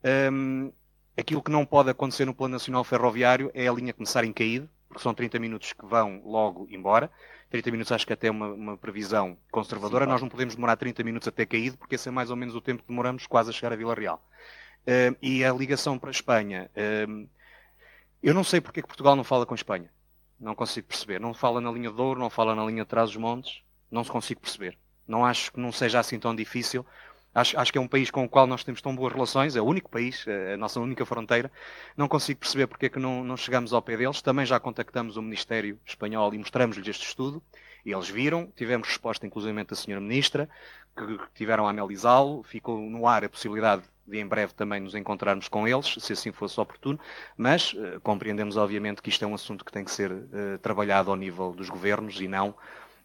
Um, 0.01 0.07
ehm, 0.07 0.71
aquilo 1.17 1.43
que 1.43 1.51
não 1.51 1.65
pode 1.65 1.89
acontecer 1.89 2.23
no 2.23 2.33
Plano 2.33 2.53
Nacional 2.53 2.85
Ferroviário 2.85 3.51
é 3.53 3.67
a 3.67 3.73
linha 3.73 3.91
começar 3.91 4.23
em 4.23 4.31
caído 4.31 4.69
porque 4.95 5.03
são 5.03 5.13
30 5.13 5.37
minutos 5.39 5.73
que 5.73 5.85
vão 5.85 6.21
logo 6.23 6.67
embora. 6.71 7.11
30 7.49 7.69
minutos 7.69 7.91
acho 7.91 8.07
que 8.07 8.13
até 8.13 8.27
é 8.27 8.31
uma, 8.31 8.47
uma 8.47 8.77
previsão 8.77 9.37
conservadora. 9.51 10.05
Sim, 10.05 10.11
Nós 10.11 10.21
não 10.21 10.29
podemos 10.29 10.55
demorar 10.55 10.77
30 10.77 11.03
minutos 11.03 11.27
até 11.27 11.45
caído, 11.45 11.77
porque 11.77 11.95
esse 11.95 12.07
é 12.07 12.11
mais 12.11 12.29
ou 12.29 12.37
menos 12.37 12.55
o 12.55 12.61
tempo 12.61 12.81
que 12.81 12.87
demoramos 12.87 13.27
quase 13.27 13.49
a 13.49 13.53
chegar 13.53 13.73
a 13.73 13.75
Vila 13.75 13.93
Real. 13.93 14.25
Uh, 14.83 15.17
e 15.21 15.43
a 15.43 15.51
ligação 15.51 15.99
para 15.99 16.09
a 16.09 16.11
Espanha. 16.11 16.71
Uh, 16.77 17.27
eu 18.23 18.33
não 18.33 18.43
sei 18.43 18.61
porque 18.61 18.79
é 18.79 18.83
que 18.83 18.87
Portugal 18.87 19.17
não 19.17 19.23
fala 19.25 19.45
com 19.45 19.53
a 19.53 19.55
Espanha. 19.55 19.91
Não 20.39 20.55
consigo 20.55 20.87
perceber. 20.87 21.19
Não 21.19 21.33
fala 21.33 21.59
na 21.59 21.69
linha 21.69 21.89
de 21.89 21.95
Douro, 21.95 22.17
não 22.17 22.29
fala 22.29 22.55
na 22.55 22.65
linha 22.65 22.83
de 22.83 22.89
trás 22.89 23.09
dos 23.09 23.17
montes. 23.17 23.61
Não 23.91 24.03
se 24.03 24.09
consigo 24.09 24.39
perceber. 24.39 24.77
Não 25.05 25.25
acho 25.25 25.51
que 25.51 25.59
não 25.59 25.73
seja 25.73 25.99
assim 25.99 26.17
tão 26.17 26.33
difícil. 26.33 26.85
Acho, 27.35 27.59
acho, 27.59 27.71
que 27.71 27.77
é 27.77 27.81
um 27.81 27.87
país 27.87 28.09
com 28.09 28.23
o 28.23 28.29
qual 28.29 28.47
nós 28.47 28.63
temos 28.63 28.81
tão 28.81 28.95
boas 28.95 29.11
relações, 29.11 29.57
é 29.57 29.61
o 29.61 29.65
único 29.65 29.89
país, 29.89 30.25
é 30.25 30.53
a 30.53 30.57
nossa 30.57 30.79
única 30.79 31.05
fronteira. 31.05 31.51
Não 31.97 32.07
consigo 32.07 32.39
perceber 32.39 32.65
porque 32.65 32.85
é 32.85 32.89
que 32.89 32.97
não, 32.97 33.25
não 33.25 33.35
chegamos 33.35 33.73
ao 33.73 33.81
pé 33.81 33.97
deles. 33.97 34.21
Também 34.21 34.45
já 34.45 34.57
contactamos 34.57 35.17
o 35.17 35.21
Ministério 35.21 35.77
Espanhol 35.85 36.33
e 36.33 36.37
mostramos-lhes 36.37 36.87
este 36.87 37.05
estudo. 37.05 37.43
E 37.85 37.91
eles 37.91 38.09
viram, 38.09 38.49
tivemos 38.55 38.87
resposta 38.87 39.27
inclusivamente 39.27 39.71
da 39.71 39.75
Senhora 39.75 40.01
Ministra, 40.01 40.49
que 40.97 41.19
tiveram 41.35 41.67
a 41.67 41.71
analisá-lo. 41.71 42.41
Ficou 42.41 42.79
no 42.79 43.05
ar 43.05 43.25
a 43.25 43.29
possibilidade 43.29 43.83
de 44.07 44.19
em 44.19 44.25
breve 44.25 44.53
também 44.53 44.79
nos 44.79 44.95
encontrarmos 44.95 45.47
com 45.47 45.67
eles, 45.67 45.95
se 45.99 46.13
assim 46.13 46.31
fosse 46.31 46.59
oportuno, 46.59 46.99
mas 47.35 47.73
uh, 47.73 47.99
compreendemos 48.01 48.55
obviamente 48.55 49.01
que 49.01 49.09
isto 49.09 49.25
é 49.25 49.27
um 49.27 49.33
assunto 49.33 49.65
que 49.65 49.71
tem 49.71 49.83
que 49.83 49.91
ser 49.91 50.11
uh, 50.11 50.57
trabalhado 50.61 51.09
ao 51.09 51.17
nível 51.17 51.51
dos 51.51 51.69
governos 51.69 52.21
e 52.21 52.27
não 52.27 52.55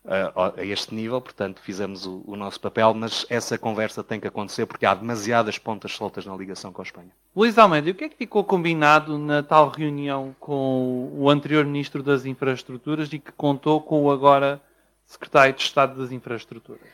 a, 0.05 0.55
este 0.65 0.95
nível, 0.95 1.21
portanto 1.21 1.61
fizemos 1.61 2.07
o, 2.07 2.23
o, 2.27 2.37
nosso 2.37 2.61
papel, 2.61 2.95
mas 2.95 3.27
essa 3.29 3.59
conversa 3.59 4.03
tem 4.03 4.19
que 4.19 4.27
acontecer 4.27 4.67
porque 4.67 4.87
há 4.87 4.95
demasiadas 4.95 5.59
pontas 5.59 5.93
soltas 5.93 6.25
na 6.25 6.35
ligação 6.35 6.73
com 6.73 6.81
a 6.81 6.85
Espanha. 6.85 7.11
Luís 7.37 7.59
Almeida, 7.59 7.91
o 7.91 7.95
que 7.95 8.05
é 8.05 8.09
que 8.09 8.17
ficou 8.17 8.43
combinado 8.43 9.19
na 9.19 9.43
tal 9.43 9.69
reunião 9.69 10.35
com 10.41 11.11
o 11.13 11.29
anterior 11.29 11.65
Ministro 11.65 12.03
das 12.03 12.25
Infraestruturas 12.25 13.13
e 13.13 13.19
que 13.19 13.33
contou 13.33 13.81
com 13.81 14.03
o 14.05 14.11
agora 14.11 14.61
Secretário 15.05 15.55
de 15.55 15.63
Estado 15.63 16.01
das 16.01 16.13
Infraestruturas? 16.13 16.89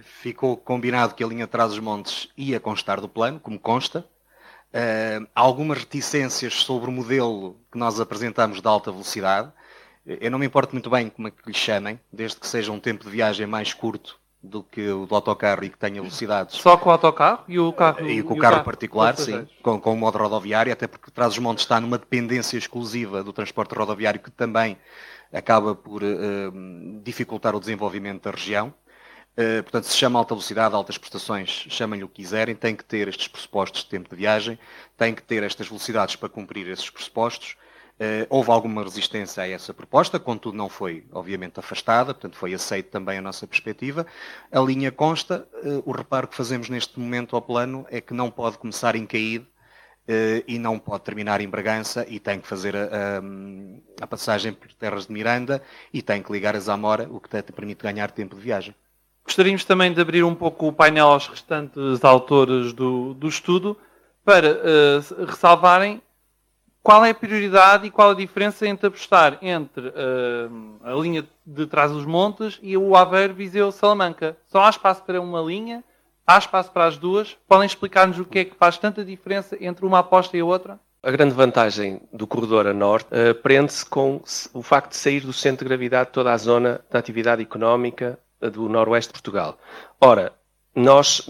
Ficou 0.00 0.56
combinado 0.56 1.14
que 1.14 1.24
a 1.24 1.26
linha 1.26 1.46
Trás-os-Montes 1.46 2.28
ia 2.36 2.60
constar 2.60 3.00
do 3.00 3.08
plano, 3.08 3.40
como 3.40 3.58
consta. 3.58 4.04
Uh, 4.74 5.24
algumas 5.32 5.78
reticências 5.78 6.54
sobre 6.54 6.90
o 6.90 6.92
modelo 6.92 7.56
que 7.70 7.78
nós 7.78 8.00
apresentamos 8.00 8.60
de 8.60 8.66
alta 8.66 8.90
velocidade, 8.90 9.52
eu 10.06 10.30
não 10.30 10.38
me 10.38 10.46
importo 10.46 10.74
muito 10.74 10.90
bem 10.90 11.08
como 11.08 11.28
é 11.28 11.30
que 11.30 11.46
lhe 11.46 11.56
chamem, 11.56 11.98
desde 12.12 12.38
que 12.38 12.46
seja 12.46 12.70
um 12.70 12.78
tempo 12.78 13.04
de 13.04 13.10
viagem 13.10 13.46
mais 13.46 13.72
curto 13.72 14.18
do 14.42 14.62
que 14.62 14.86
o 14.90 15.06
do 15.06 15.14
autocarro 15.14 15.64
e 15.64 15.70
que 15.70 15.78
tenha 15.78 16.02
velocidades. 16.02 16.56
Só 16.56 16.76
com 16.76 16.90
o 16.90 16.92
autocarro 16.92 17.44
e 17.48 17.58
o 17.58 17.72
carro? 17.72 18.06
E 18.06 18.22
com 18.22 18.34
o 18.34 18.38
carro, 18.38 18.56
carro 18.56 18.64
particular, 18.64 19.16
sim, 19.16 19.48
com, 19.62 19.80
com 19.80 19.94
o 19.94 19.96
modo 19.96 20.18
rodoviário, 20.18 20.70
até 20.70 20.86
porque 20.86 21.10
Trás-os-Montes 21.10 21.64
está 21.64 21.80
numa 21.80 21.96
dependência 21.96 22.58
exclusiva 22.58 23.24
do 23.24 23.32
transporte 23.32 23.74
rodoviário 23.74 24.20
que 24.20 24.30
também 24.30 24.76
acaba 25.32 25.74
por 25.74 26.02
uh, 26.02 27.00
dificultar 27.02 27.56
o 27.56 27.60
desenvolvimento 27.60 28.24
da 28.24 28.30
região. 28.30 28.72
Uh, 29.32 29.62
portanto, 29.62 29.84
se 29.84 29.96
chama 29.96 30.18
alta 30.18 30.34
velocidade, 30.34 30.74
altas 30.74 30.98
prestações, 30.98 31.66
chamem-lhe 31.70 32.04
o 32.04 32.08
que 32.08 32.22
quiserem, 32.22 32.54
tem 32.54 32.76
que 32.76 32.84
ter 32.84 33.08
estes 33.08 33.26
pressupostos 33.26 33.82
de 33.82 33.88
tempo 33.88 34.10
de 34.10 34.14
viagem, 34.14 34.58
tem 34.96 35.14
que 35.14 35.22
ter 35.22 35.42
estas 35.42 35.66
velocidades 35.66 36.16
para 36.16 36.28
cumprir 36.28 36.68
esses 36.68 36.88
pressupostos 36.90 37.56
houve 38.28 38.50
alguma 38.50 38.82
resistência 38.82 39.42
a 39.42 39.48
essa 39.48 39.72
proposta, 39.72 40.18
contudo 40.18 40.56
não 40.56 40.68
foi, 40.68 41.04
obviamente, 41.12 41.60
afastada, 41.60 42.12
portanto 42.12 42.36
foi 42.36 42.52
aceito 42.52 42.90
também 42.90 43.18
a 43.18 43.22
nossa 43.22 43.46
perspectiva. 43.46 44.06
A 44.50 44.60
linha 44.60 44.90
consta, 44.90 45.46
uh, 45.62 45.82
o 45.86 45.92
reparo 45.92 46.26
que 46.26 46.34
fazemos 46.34 46.68
neste 46.68 46.98
momento 46.98 47.36
ao 47.36 47.42
plano 47.42 47.86
é 47.90 48.00
que 48.00 48.12
não 48.12 48.30
pode 48.30 48.58
começar 48.58 48.96
em 48.96 49.06
Caíde 49.06 49.44
uh, 49.44 50.44
e 50.46 50.58
não 50.58 50.78
pode 50.78 51.04
terminar 51.04 51.40
em 51.40 51.48
Bragança 51.48 52.04
e 52.08 52.18
tem 52.18 52.40
que 52.40 52.48
fazer 52.48 52.74
a, 52.74 52.84
a, 52.84 54.02
a, 54.02 54.06
passagem 54.06 54.52
por 54.52 54.72
terras 54.72 55.06
de 55.06 55.12
Miranda 55.12 55.62
e 55.92 56.02
tem 56.02 56.20
que 56.20 56.32
ligar 56.32 56.56
a 56.56 56.60
Zamora, 56.60 57.08
o 57.08 57.20
que 57.20 57.28
te 57.28 57.52
permite 57.52 57.82
ganhar 57.82 58.10
tempo 58.10 58.34
de 58.34 58.42
viagem. 58.42 58.74
Gostaríamos 59.24 59.64
também 59.64 59.92
de 59.92 60.00
abrir 60.00 60.24
um 60.24 60.34
pouco 60.34 60.66
o 60.66 60.72
painel 60.72 61.06
aos 61.06 61.28
restantes 61.28 62.04
autores 62.04 62.72
do, 62.72 63.14
do 63.14 63.28
estudo 63.28 63.78
para 64.22 64.60
ressalvarem 65.26 66.02
qual 66.84 67.02
é 67.02 67.10
a 67.10 67.14
prioridade 67.14 67.86
e 67.86 67.90
qual 67.90 68.10
a 68.10 68.14
diferença 68.14 68.68
entre 68.68 68.86
apostar 68.86 69.38
entre 69.40 69.88
uh, 69.88 70.76
a 70.84 70.92
linha 70.92 71.26
de 71.44 71.66
trás 71.66 71.90
dos 71.90 72.04
montes 72.04 72.60
e 72.62 72.76
o 72.76 72.94
Aveiro 72.94 73.32
Viseu 73.32 73.72
Salamanca? 73.72 74.36
Só 74.46 74.62
há 74.62 74.68
espaço 74.68 75.02
para 75.02 75.18
uma 75.18 75.40
linha? 75.40 75.82
Há 76.26 76.36
espaço 76.36 76.70
para 76.70 76.84
as 76.84 76.98
duas? 76.98 77.38
Podem 77.48 77.64
explicar-nos 77.64 78.18
o 78.18 78.24
que 78.26 78.40
é 78.40 78.44
que 78.44 78.54
faz 78.54 78.76
tanta 78.76 79.02
diferença 79.02 79.56
entre 79.58 79.86
uma 79.86 80.00
aposta 80.00 80.36
e 80.36 80.40
a 80.40 80.44
outra? 80.44 80.78
A 81.02 81.10
grande 81.10 81.34
vantagem 81.34 82.02
do 82.12 82.26
corredor 82.26 82.66
a 82.66 82.74
norte 82.74 83.08
uh, 83.14 83.34
prende-se 83.34 83.86
com 83.86 84.20
o 84.52 84.62
facto 84.62 84.90
de 84.90 84.98
sair 84.98 85.20
do 85.20 85.32
centro 85.32 85.64
de 85.64 85.70
gravidade 85.70 86.08
de 86.08 86.12
toda 86.12 86.34
a 86.34 86.36
zona 86.36 86.82
da 86.90 86.98
atividade 86.98 87.40
económica 87.40 88.18
do 88.38 88.68
noroeste 88.68 89.08
de 89.08 89.14
Portugal. 89.14 89.56
Ora, 89.98 90.34
nós, 90.74 91.24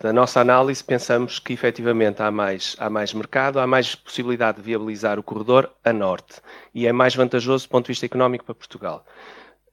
da 0.00 0.12
nossa 0.12 0.40
análise, 0.40 0.84
pensamos 0.84 1.38
que 1.38 1.54
efetivamente 1.54 2.22
há 2.22 2.30
mais, 2.30 2.76
há 2.78 2.90
mais 2.90 3.14
mercado, 3.14 3.58
há 3.58 3.66
mais 3.66 3.94
possibilidade 3.94 4.58
de 4.58 4.64
viabilizar 4.64 5.18
o 5.18 5.22
corredor 5.22 5.70
a 5.82 5.92
norte 5.92 6.42
e 6.74 6.86
é 6.86 6.92
mais 6.92 7.14
vantajoso 7.14 7.66
do 7.66 7.70
ponto 7.70 7.86
de 7.86 7.92
vista 7.92 8.04
económico 8.04 8.44
para 8.44 8.54
Portugal. 8.54 9.04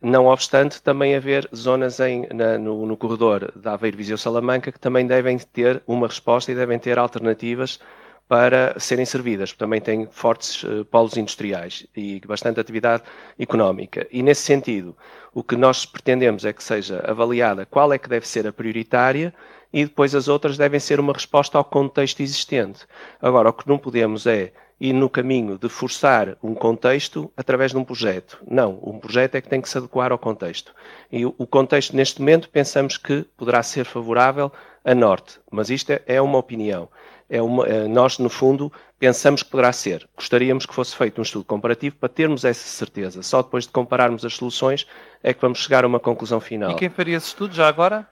Não 0.02 0.28
obstante, 0.28 0.82
também 0.82 1.16
haver 1.16 1.50
zonas 1.54 2.00
em, 2.00 2.28
na, 2.32 2.58
no, 2.58 2.86
no, 2.86 2.96
corredor 2.96 3.52
da 3.56 3.74
Aveiro 3.74 3.98
Viseu 3.98 4.18
Salamanca 4.18 4.72
que 4.72 4.80
também 4.80 5.06
devem 5.06 5.38
ter 5.40 5.82
uma 5.88 6.08
resposta 6.08 6.52
e 6.52 6.56
devem 6.56 6.78
ter 6.80 7.00
alternativas 7.00 7.80
para 8.28 8.78
serem 8.78 9.06
servidas, 9.06 9.54
também 9.54 9.80
têm 9.80 10.08
fortes 10.12 10.64
uh, 10.64 10.84
polos 10.86 11.16
industriais 11.16 11.88
e 11.96 12.20
bastante 12.28 12.60
atividade 12.60 13.04
económica. 13.40 14.06
E 14.12 14.22
nesse 14.22 14.42
sentido, 14.42 14.96
o 15.34 15.42
que 15.42 15.56
nós 15.56 15.86
pretendemos 15.86 16.44
é 16.44 16.52
que 16.52 16.64
seja 16.64 17.04
avaliada 17.08 17.66
qual 17.66 17.94
é 17.94 17.98
que 17.98 18.10
deve 18.10 18.28
ser 18.28 18.46
a 18.46 18.52
prioritária 18.52 19.34
e 19.72 19.86
depois 19.86 20.14
as 20.14 20.28
outras 20.28 20.58
devem 20.58 20.80
ser 20.80 21.00
uma 21.00 21.14
resposta 21.14 21.58
ao 21.58 21.64
contexto 21.64 22.22
existente. 22.22 22.86
Agora, 23.22 23.50
o 23.50 23.54
que 23.54 23.68
não 23.68 23.78
podemos 23.78 24.28
é 24.28 24.52
ir 24.80 24.94
no 24.94 25.10
caminho 25.10 25.58
de 25.58 25.70
forçar 25.70 26.38
um 26.44 26.54
contexto 26.54 27.32
através 27.36 27.72
de 27.72 27.78
um 27.78 27.84
projeto. 27.84 28.40
Não, 28.48 28.80
um 28.84 29.00
projeto 29.00 29.36
é 29.36 29.42
que 29.42 29.50
tem 29.50 29.62
que 29.62 29.70
se 29.70 29.78
adequar 29.78 30.12
ao 30.12 30.20
contexto. 30.20 30.74
E 31.12 31.26
o 31.26 31.48
contexto, 31.48 31.96
neste 31.96 32.20
momento, 32.20 32.50
pensamos 32.50 32.98
que 32.98 33.26
poderá 33.36 33.64
ser 33.64 33.86
favorável 33.86 34.52
a 34.86 34.94
norte, 34.94 35.40
mas 35.52 35.70
isto 35.70 35.92
é, 35.92 36.02
é 36.06 36.22
uma 36.22 36.38
opinião 36.38 36.90
é 37.30 37.42
uma, 37.42 37.66
é, 37.68 37.88
nós, 37.88 38.18
no 38.18 38.30
fundo, 38.30 38.72
pensamos 38.98 39.44
que 39.44 39.50
poderá 39.50 39.72
ser. 39.74 40.08
Gostaríamos 40.16 40.66
que 40.66 40.74
fosse 40.74 40.96
feito 40.96 41.20
um 41.20 41.22
estudo 41.22 41.46
comparativo 41.46 41.96
para 41.98 42.10
termos 42.10 42.46
essa 42.46 42.68
certeza. 42.68 43.22
Só 43.22 43.42
depois 43.42 43.66
de 43.66 43.72
compararmos 43.72 44.24
as 44.24 44.34
soluções 44.34 44.88
é 45.22 45.34
que 45.34 45.42
vamos 45.42 45.60
chegar 45.60 45.84
a 45.84 45.88
uma 45.88 46.00
conclusão 46.00 46.40
final. 46.40 46.72
E 46.72 46.76
quem 46.76 46.90
faria 46.90 47.18
esse 47.18 47.28
estudo 47.28 47.54
já 47.54 47.68
agora? 47.68 48.08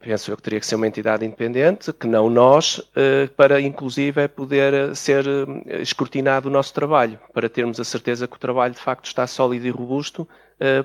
Penso 0.00 0.30
eu 0.30 0.36
que 0.36 0.42
teria 0.42 0.58
que 0.58 0.66
ser 0.66 0.76
uma 0.76 0.86
entidade 0.86 1.24
independente, 1.24 1.92
que 1.92 2.06
não 2.06 2.30
nós, 2.30 2.80
eh, 2.96 3.28
para 3.36 3.60
inclusive 3.60 4.26
poder 4.28 4.96
ser 4.96 5.26
eh, 5.26 5.82
escrutinado 5.82 6.48
o 6.48 6.50
nosso 6.50 6.72
trabalho, 6.72 7.20
para 7.34 7.48
termos 7.50 7.78
a 7.78 7.84
certeza 7.84 8.26
que 8.26 8.34
o 8.34 8.38
trabalho 8.38 8.72
de 8.72 8.80
facto 8.80 9.04
está 9.04 9.26
sólido 9.26 9.66
e 9.66 9.70
robusto 9.70 10.26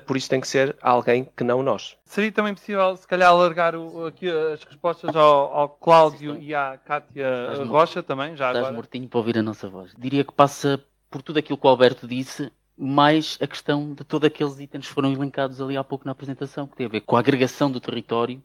por 0.06 0.16
isso 0.16 0.30
tem 0.30 0.40
que 0.40 0.48
ser 0.48 0.74
alguém 0.80 1.28
que 1.36 1.44
não 1.44 1.62
nós. 1.62 1.98
Seria 2.06 2.32
também 2.32 2.54
possível, 2.54 2.96
se 2.96 3.06
calhar, 3.06 3.28
alargar 3.28 3.76
o, 3.76 4.06
aqui 4.06 4.26
as 4.26 4.64
respostas 4.64 5.14
ao, 5.14 5.54
ao 5.54 5.68
Cláudio 5.68 6.38
e 6.40 6.54
à 6.54 6.78
Cátia 6.82 7.50
estás 7.52 7.68
Rocha 7.68 8.02
também, 8.02 8.34
já 8.34 8.46
estás 8.46 8.56
agora. 8.56 8.72
mortinho 8.72 9.06
para 9.06 9.18
ouvir 9.18 9.36
a 9.36 9.42
nossa 9.42 9.68
voz. 9.68 9.92
Diria 9.98 10.24
que 10.24 10.32
passa 10.32 10.82
por 11.10 11.20
tudo 11.20 11.38
aquilo 11.38 11.58
que 11.58 11.66
o 11.66 11.68
Alberto 11.68 12.08
disse, 12.08 12.50
mais 12.76 13.38
a 13.40 13.46
questão 13.46 13.92
de 13.92 14.04
todos 14.04 14.26
aqueles 14.26 14.58
itens 14.58 14.86
que 14.88 14.94
foram 14.94 15.12
elencados 15.12 15.60
ali 15.60 15.76
há 15.76 15.84
pouco 15.84 16.06
na 16.06 16.12
apresentação, 16.12 16.66
que 16.66 16.76
tem 16.76 16.86
a 16.86 16.90
ver 16.90 17.00
com 17.00 17.16
a 17.16 17.20
agregação 17.20 17.70
do 17.70 17.80
território, 17.80 18.42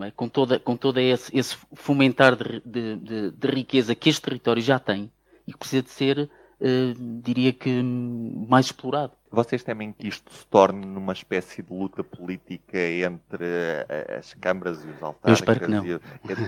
é? 0.00 0.10
com 0.10 0.28
todo 0.28 0.58
com 0.60 0.76
toda 0.76 1.02
esse, 1.02 1.36
esse 1.36 1.56
fomentar 1.74 2.36
de, 2.36 2.60
de, 2.64 2.96
de, 2.96 3.30
de, 3.30 3.48
riqueza 3.48 3.94
que 3.94 4.08
este 4.08 4.22
território 4.22 4.62
já 4.62 4.78
tem 4.78 5.10
e 5.46 5.52
que 5.52 5.58
precisa 5.58 5.82
de 5.82 5.90
ser, 5.90 6.30
uh, 6.60 7.20
diria 7.22 7.52
que, 7.52 7.82
mais 7.82 8.66
explorado. 8.66 9.12
Vocês 9.30 9.62
temem 9.62 9.92
que 9.92 10.08
isto 10.08 10.30
se 10.32 10.46
torne 10.46 10.84
numa 10.84 11.12
espécie 11.12 11.62
de 11.62 11.72
luta 11.72 12.04
política 12.04 12.78
entre 12.78 13.46
eh, 13.46 14.18
as 14.18 14.34
câmaras 14.34 14.84
e 14.84 14.88
os 14.88 15.02
autárquicas 15.02 15.68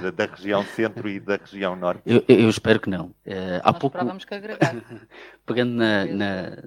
e, 0.03 0.11
da 0.13 0.27
região 0.27 0.63
centro 0.65 1.09
e 1.09 1.19
da 1.19 1.37
região 1.37 1.75
norte? 1.75 2.03
Eu, 2.05 2.23
eu 2.29 2.51
espero 2.51 2.79
que 2.79 2.91
não. 2.91 3.07
Uh, 3.27 3.61
há 3.63 3.73
Nós 3.73 3.79
pouco, 3.79 4.27
que 4.27 4.35
agregar. 4.35 4.77
pegando 5.47 5.73
na, 5.73 6.05
na, 6.05 6.59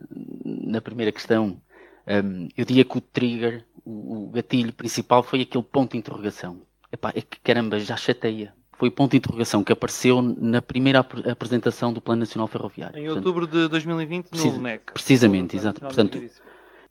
na, 0.43 0.81
primeira 0.81 1.11
questão, 1.11 1.45
um, 1.45 1.61
ehm, 2.07 2.47
eu 2.57 2.65
diria 2.65 2.83
que 2.83 2.97
o 2.97 3.01
trigger, 3.01 3.63
o, 3.85 4.23
o, 4.23 4.31
gatilho 4.31 4.73
principal 4.73 5.21
foi 5.21 5.41
aquele 5.41 5.63
ponto 5.63 5.91
de 5.91 5.99
interrogação. 5.99 6.63
Epá, 6.91 7.11
é 7.15 7.21
que 7.21 7.39
caramba, 7.39 7.79
já 7.79 7.97
chateia 7.97 8.53
foi 8.77 8.89
o 8.89 8.91
ponto 8.91 9.11
de 9.11 9.17
interrogação 9.17 9.63
que 9.63 9.73
apareceu 9.73 10.21
na 10.21 10.61
primeira 10.61 10.99
ap 10.99 11.13
apresentação 11.27 11.91
do 11.91 11.99
Plano 11.99 12.19
Nacional 12.19 12.47
Ferroviário. 12.47 12.97
Em 12.97 13.05
Portanto, 13.05 13.25
outubro 13.25 13.47
de 13.47 13.67
2020, 13.67 14.31
no 14.31 14.51
LNEC. 14.51 14.93
Precisamente, 14.93 15.55
exato. 15.55 15.81
Portanto, 15.81 16.21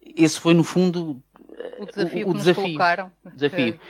esse 0.03 0.41
foi, 0.41 0.53
no 0.53 0.65
fundo, 0.65 1.23
o 1.79 1.87
desafio 1.87 2.27
o, 2.27 2.31
o 2.31 2.33
que 2.33 2.39
desafio, 2.39 2.63
nos 2.63 2.73
colocaram. 2.73 3.13
Desafio. 3.35 3.81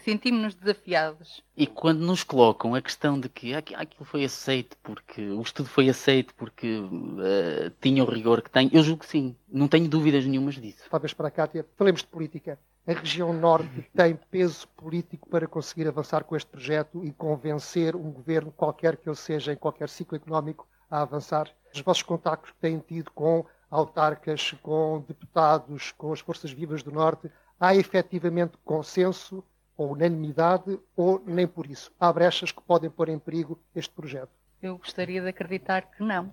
Sentimos-nos 0.00 0.54
desafiados. 0.54 1.42
E 1.56 1.66
quando 1.66 2.00
nos 2.00 2.24
colocam 2.24 2.74
a 2.74 2.82
questão 2.82 3.18
de 3.18 3.28
que 3.28 3.54
aquilo 3.54 4.04
foi 4.04 4.24
aceito 4.24 4.76
porque 4.82 5.22
o 5.22 5.40
estudo 5.40 5.68
foi 5.68 5.88
aceito 5.88 6.34
porque 6.34 6.78
uh, 6.78 7.70
tinha 7.80 8.02
o 8.02 8.10
rigor 8.10 8.42
que 8.42 8.50
tem, 8.50 8.68
eu 8.72 8.82
julgo 8.82 9.02
que 9.02 9.08
sim. 9.08 9.36
Não 9.48 9.68
tenho 9.68 9.88
dúvidas 9.88 10.26
nenhumas 10.26 10.56
disso. 10.56 10.84
Talvez 10.90 11.14
para 11.14 11.28
a 11.28 11.30
Cátia, 11.30 11.64
falemos 11.76 12.00
de 12.00 12.08
política 12.08 12.58
a 12.86 12.92
região 12.92 13.32
norte 13.32 13.90
tem 13.94 14.14
peso 14.30 14.68
político 14.68 15.28
para 15.28 15.48
conseguir 15.48 15.88
avançar 15.88 16.22
com 16.22 16.36
este 16.36 16.48
projeto 16.48 17.04
e 17.04 17.12
convencer 17.12 17.96
um 17.96 18.12
governo, 18.12 18.52
qualquer 18.52 18.96
que 18.96 19.08
ele 19.08 19.16
seja, 19.16 19.52
em 19.52 19.56
qualquer 19.56 19.88
ciclo 19.88 20.16
económico, 20.16 20.68
a 20.88 21.02
avançar? 21.02 21.50
Os 21.74 21.80
vossos 21.80 22.04
contactos 22.04 22.52
que 22.52 22.58
têm 22.58 22.78
tido 22.78 23.10
com 23.10 23.44
autarcas, 23.68 24.52
com 24.62 25.04
deputados, 25.06 25.90
com 25.92 26.12
as 26.12 26.20
forças 26.20 26.52
vivas 26.52 26.82
do 26.84 26.92
norte, 26.92 27.28
há 27.58 27.74
efetivamente 27.74 28.56
consenso 28.64 29.42
ou 29.76 29.92
unanimidade 29.92 30.78
ou 30.96 31.20
nem 31.26 31.46
por 31.46 31.66
isso? 31.68 31.92
Há 31.98 32.12
brechas 32.12 32.52
que 32.52 32.62
podem 32.62 32.88
pôr 32.88 33.08
em 33.08 33.18
perigo 33.18 33.60
este 33.74 33.92
projeto? 33.92 34.30
Eu 34.62 34.78
gostaria 34.78 35.20
de 35.20 35.28
acreditar 35.28 35.82
que 35.82 36.04
não 36.04 36.32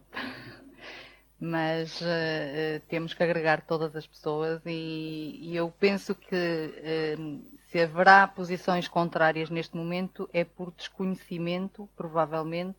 mas 1.46 2.00
uh, 2.00 2.80
temos 2.88 3.14
que 3.14 3.22
agregar 3.22 3.66
todas 3.68 3.94
as 3.98 4.08
pessoas 4.08 4.62
e, 4.66 5.40
e 5.42 5.54
eu 5.58 5.70
penso 5.78 6.16
que 6.16 6.38
uh, 6.38 7.42
se 7.68 7.82
haverá 7.82 8.26
posições 8.26 8.88
contrárias 8.88 9.50
neste 9.50 9.76
momento 9.76 10.30
é 10.32 10.46
por 10.46 10.72
desconhecimento, 10.72 11.90
provavelmente, 11.98 12.78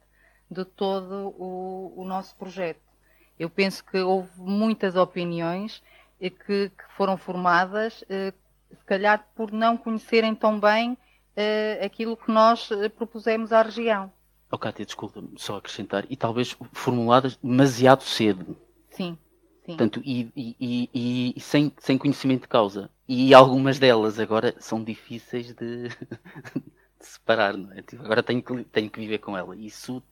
de 0.50 0.64
todo 0.64 1.35
o, 1.37 1.92
o 1.94 2.07
nosso 2.07 2.35
projeto. 2.37 2.81
Eu 3.38 3.50
penso 3.50 3.85
que 3.85 3.98
houve 3.98 4.31
muitas 4.38 4.96
opiniões 4.96 5.83
que, 6.18 6.31
que 6.70 6.85
foram 6.96 7.18
formadas, 7.18 8.05
se 8.09 8.85
calhar 8.87 9.27
por 9.35 9.50
não 9.50 9.77
conhecerem 9.77 10.35
tão 10.35 10.61
bem 10.61 10.96
aquilo 11.85 12.16
que 12.16 12.31
nós 12.31 12.70
propusemos 12.96 13.53
à 13.53 13.62
região. 13.62 14.12
Oh, 14.50 14.59
Cátia, 14.59 14.85
desculpa-me 14.85 15.33
só 15.37 15.57
acrescentar, 15.57 16.07
e 16.09 16.16
talvez 16.16 16.57
formuladas 16.72 17.37
demasiado 17.42 18.02
cedo. 18.02 18.57
Sim. 18.90 19.18
Sim. 19.64 19.76
Portanto, 19.76 20.02
e, 20.04 20.30
e, 20.37 20.57
e, 20.61 21.35
e, 21.37 21.40
sem, 21.40 21.72
sem 21.78 21.96
conhecimento 21.96 22.42
de 22.42 22.48
causa. 22.48 22.90
E 23.09 23.33
algumas 23.33 23.78
delas 23.78 24.18
agora 24.18 24.54
são 24.59 24.85
difíceis 24.85 25.54
de, 25.54 25.88
de 27.00 27.07
separar, 27.07 27.57
não 27.57 27.72
é? 27.72 27.80
Tipo, 27.83 28.04
agora 28.04 28.22
tenho 28.22 28.42
que, 28.42 28.64
tenho 28.64 28.90
que 28.90 29.00
viver 29.00 29.18
com 29.18 29.37
ela. 29.37 29.57
Isso 29.57 30.02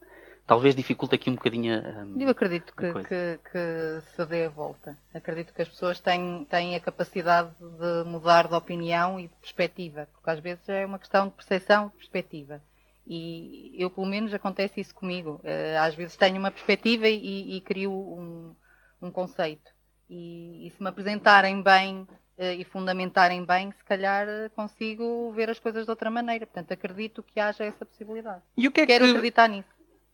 talvez 0.47 0.75
dificulte 0.75 1.15
aqui 1.15 1.31
um 1.31 1.35
bocadinho 1.35 1.75
a. 1.75 2.07
Eu 2.21 2.29
acredito 2.31 2.75
que, 2.75 2.93
que, 3.05 3.41
que, 3.51 4.01
se 4.15 4.27
dê 4.27 4.47
a 4.47 4.49
volta. 4.49 4.99
Acredito 5.15 5.53
que 5.53 5.63
as 5.63 5.69
pessoas 5.69 6.01
têm, 6.01 6.47
têm 6.47 6.75
a 6.75 6.81
capacidade 6.81 7.51
de 7.59 8.09
mudar 8.09 8.49
de 8.49 8.55
opinião 8.55 9.21
e 9.21 9.25
de 9.25 9.35
perspectiva, 9.35 10.09
porque 10.13 10.31
às 10.31 10.41
vezes 10.41 10.67
é 10.69 10.85
uma 10.85 10.99
questão 10.99 11.29
de 11.29 11.35
percepção 11.35 11.89
de 11.89 11.97
perspectiva. 11.97 12.63
E 13.07 13.75
eu, 13.77 13.91
pelo 13.91 14.07
menos, 14.07 14.33
acontece 14.33 14.81
isso 14.81 14.95
comigo. 14.95 15.41
Eh, 15.43 15.77
às 15.77 15.95
vezes 15.95 16.17
tenho 16.17 16.39
uma 16.39 16.51
perspectiva 16.51 17.09
e, 17.09 17.57
e 17.57 17.61
crio 17.61 17.93
um, 17.93 18.55
um 19.01 19.11
conceito. 19.11 19.71
E, 20.09 20.67
e, 20.67 20.71
se 20.71 20.83
me 20.83 20.89
apresentarem 20.89 21.63
bem 21.63 22.07
uh, 22.39 22.43
e 22.59 22.65
fundamentarem 22.65 23.45
bem, 23.45 23.73
se 23.73 23.85
calhar 23.85 24.27
uh, 24.29 24.51
consigo 24.55 25.33
ver 25.33 25.51
as 25.51 25.59
coisas 25.59 25.85
de 25.85 25.91
outra 25.91 26.11
maneira. 26.11 26.47
Portanto, 26.47 26.73
acredito 26.73 27.23
que 27.23 27.41
haja 27.41 27.65
essa 27.65 27.85
possibilidade. 27.85 28.43
E 28.57 28.69
o 28.69 28.71
que 28.71 28.83
é 28.83 28.87
Quero 28.87 29.05
que... 29.05 29.11
acreditar 29.11 29.49
nisso. 29.49 29.69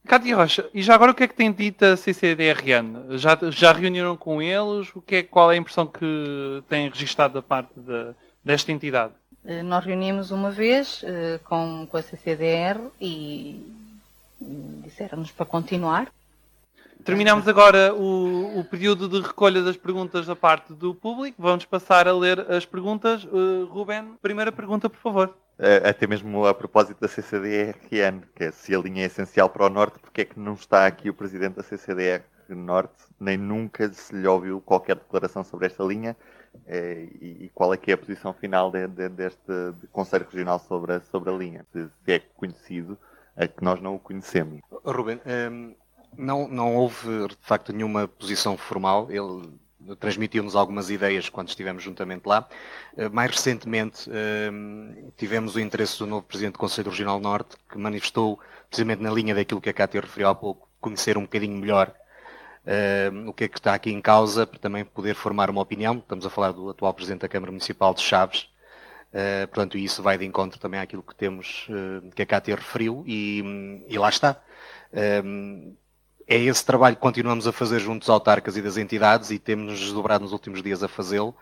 Cátia 0.07 0.37
Rocha, 0.37 0.70
e 0.72 0.81
já 0.81 0.94
agora 0.94 1.11
o 1.11 1.14
que 1.14 1.24
é 1.24 1.29
que 1.29 1.35
tem 1.35 1.53
dito 1.53 1.85
a 1.85 1.96
CCDRN? 1.96 3.18
Já, 3.18 3.37
já 3.51 3.72
reuniram 3.72 4.16
com 4.16 4.40
eles? 4.40 4.94
O 4.94 5.03
que 5.03 5.16
é, 5.16 5.22
qual 5.22 5.53
é 5.53 5.57
a 5.57 5.59
impressão 5.59 5.87
que 5.87 6.62
têm 6.68 6.88
registado 6.88 7.35
da 7.35 7.42
parte 7.42 7.79
de, 7.79 8.14
desta 8.48 8.72
entidade? 8.72 9.12
Eh, 9.44 9.62
nós 9.62 9.84
reunimos 9.84 10.30
uma 10.30 10.50
vez 10.50 11.02
uh, 11.02 11.38
com, 11.44 11.87
com 11.87 11.96
a 11.98 12.02
CCDR 12.02 12.80
e 12.98 13.74
disseram-nos 14.82 15.30
para 15.30 15.44
continuar. 15.44 16.11
Terminamos 17.04 17.46
agora 17.46 17.94
o, 17.94 18.58
o, 18.58 18.64
período 18.64 19.08
de 19.08 19.20
recolha 19.20 19.62
das 19.62 19.76
perguntas 19.76 20.26
da 20.26 20.34
parte 20.34 20.72
do 20.72 20.94
público. 20.94 21.40
Vamos 21.40 21.66
passar 21.66 22.08
a 22.08 22.12
ler 22.12 22.40
as 22.50 22.64
perguntas. 22.64 23.24
Uh, 23.24 23.66
Ruben, 23.66 24.14
primeira 24.22 24.50
pergunta, 24.50 24.88
por 24.88 24.98
favor. 24.98 25.37
até 25.84 26.06
mesmo 26.06 26.46
a 26.46 26.54
propósito 26.54 27.00
da 27.00 27.08
CCDRN, 27.08 28.22
que 28.34 28.44
é 28.44 28.50
se 28.50 28.74
a 28.74 28.78
linha 28.78 29.02
é 29.02 29.06
essencial 29.06 29.50
para 29.50 29.66
o 29.66 29.68
Norte, 29.68 29.98
porque 29.98 30.22
é 30.22 30.24
que 30.24 30.40
não 30.40 30.54
está 30.54 30.87
aqui 30.87 31.11
o 31.11 31.14
presidente 31.14 31.56
da 31.56 31.62
CCDR 31.62 32.22
Norte, 32.54 33.04
nem 33.18 33.37
nunca 33.37 33.92
se 33.92 34.14
lhe 34.14 34.26
ouviu 34.26 34.61
qualquer 34.61 34.96
declaração 34.96 35.44
sobre 35.44 35.66
esta 35.66 35.82
linha 35.82 36.16
é, 36.66 37.08
e, 37.20 37.50
qual 37.54 37.72
é 37.72 37.76
que 37.76 37.90
é 37.90 37.94
a 37.94 37.98
posição 37.98 38.32
final 38.32 38.70
de, 38.70 38.87
de, 38.88 39.08
deste 39.08 39.52
de 39.80 39.87
Conselho 39.88 40.26
Regional 40.30 40.58
sobre 40.58 40.94
a, 40.94 41.00
sobre 41.00 41.30
a 41.30 41.32
linha? 41.32 41.66
Se, 41.72 41.88
se 42.04 42.12
é 42.12 42.18
conhecido, 42.18 42.98
é 43.37 43.46
que 43.46 43.62
nós 43.62 43.80
não 43.80 43.94
o 43.94 43.98
conhecemos. 43.98 44.61
Ruben, 44.84 45.20
um, 45.50 45.74
não, 46.16 46.48
não 46.48 46.76
houve 46.76 47.28
de 47.28 47.37
facto 47.40 47.72
nenhuma 47.72 48.08
posição 48.08 48.56
formal. 48.56 49.08
Ele 49.11 49.52
transmitiu-nos 50.00 50.56
algumas 50.56 50.90
ideias 50.90 51.28
quando 51.28 51.48
estivemos 51.48 51.82
juntamente 51.82 52.26
lá. 52.26 52.46
mais 53.12 53.30
recentemente 53.30 54.11
tivemos 55.16 55.54
o 55.54 55.61
interesse 55.61 55.98
do 55.98 56.06
novo 56.06 56.26
Presidente 56.26 56.54
do 56.54 56.58
Conselho 56.58 56.90
Regional 56.90 57.20
Norte, 57.20 57.56
que 57.70 57.78
manifestou, 57.78 58.38
precisamente 58.68 59.00
na 59.00 59.11
linha 59.11 59.34
daquilo 59.34 59.61
que 59.61 59.70
a 59.70 59.72
Cátia 59.72 60.00
referiu 60.00 60.28
há 60.28 60.34
pouco, 60.34 60.68
conhecer 60.80 61.16
um 61.16 61.22
bocadinho 61.22 61.56
melhor 61.56 61.94
o 63.26 63.33
que 63.33 63.44
é 63.44 63.48
que 63.48 63.59
está 63.59 63.74
aqui 63.74 63.90
em 63.90 64.00
causa, 64.00 64.46
para 64.46 64.59
também 64.59 64.85
poder 64.85 65.14
formar 65.14 65.48
uma 65.50 65.62
opinião. 65.62 65.98
Estamos 65.98 66.26
a 66.26 66.31
falar 66.31 66.52
do 66.52 66.70
atual 66.70 66.92
Presidente 66.92 67.22
da 67.22 67.28
Câmara 67.28 67.50
Municipal 67.50 67.94
de 67.94 68.02
Chaves. 68.02 68.48
Uh, 69.09 69.48
portanto, 69.48 69.78
isso 69.78 70.02
vai 70.02 70.18
de 70.18 70.26
encontro 70.26 70.61
também 70.61 70.78
àquilo 70.78 71.02
que 71.02 71.14
temos, 71.14 71.66
uh, 71.70 72.11
que 72.14 72.20
a 72.20 72.26
Cátia 72.26 72.54
referiu, 72.54 73.02
e, 73.07 73.85
e 73.88 73.98
lá 73.98 74.11
está. 74.11 74.40
É 76.28 76.36
esse 76.36 76.64
trabalho 76.64 76.94
que 76.94 77.00
continuamos 77.00 77.46
a 77.46 77.52
fazer 77.52 77.78
junto 77.78 78.00
dos 78.00 78.10
autarcas 78.10 78.56
e 78.56 78.62
das 78.62 78.76
entidades 78.76 79.30
e 79.30 79.38
temos-nos 79.38 79.80
desdobrado 79.80 80.22
nos 80.22 80.32
últimos 80.32 80.62
dias 80.62 80.82
a 80.82 80.88
fazê-lo, 80.88 81.34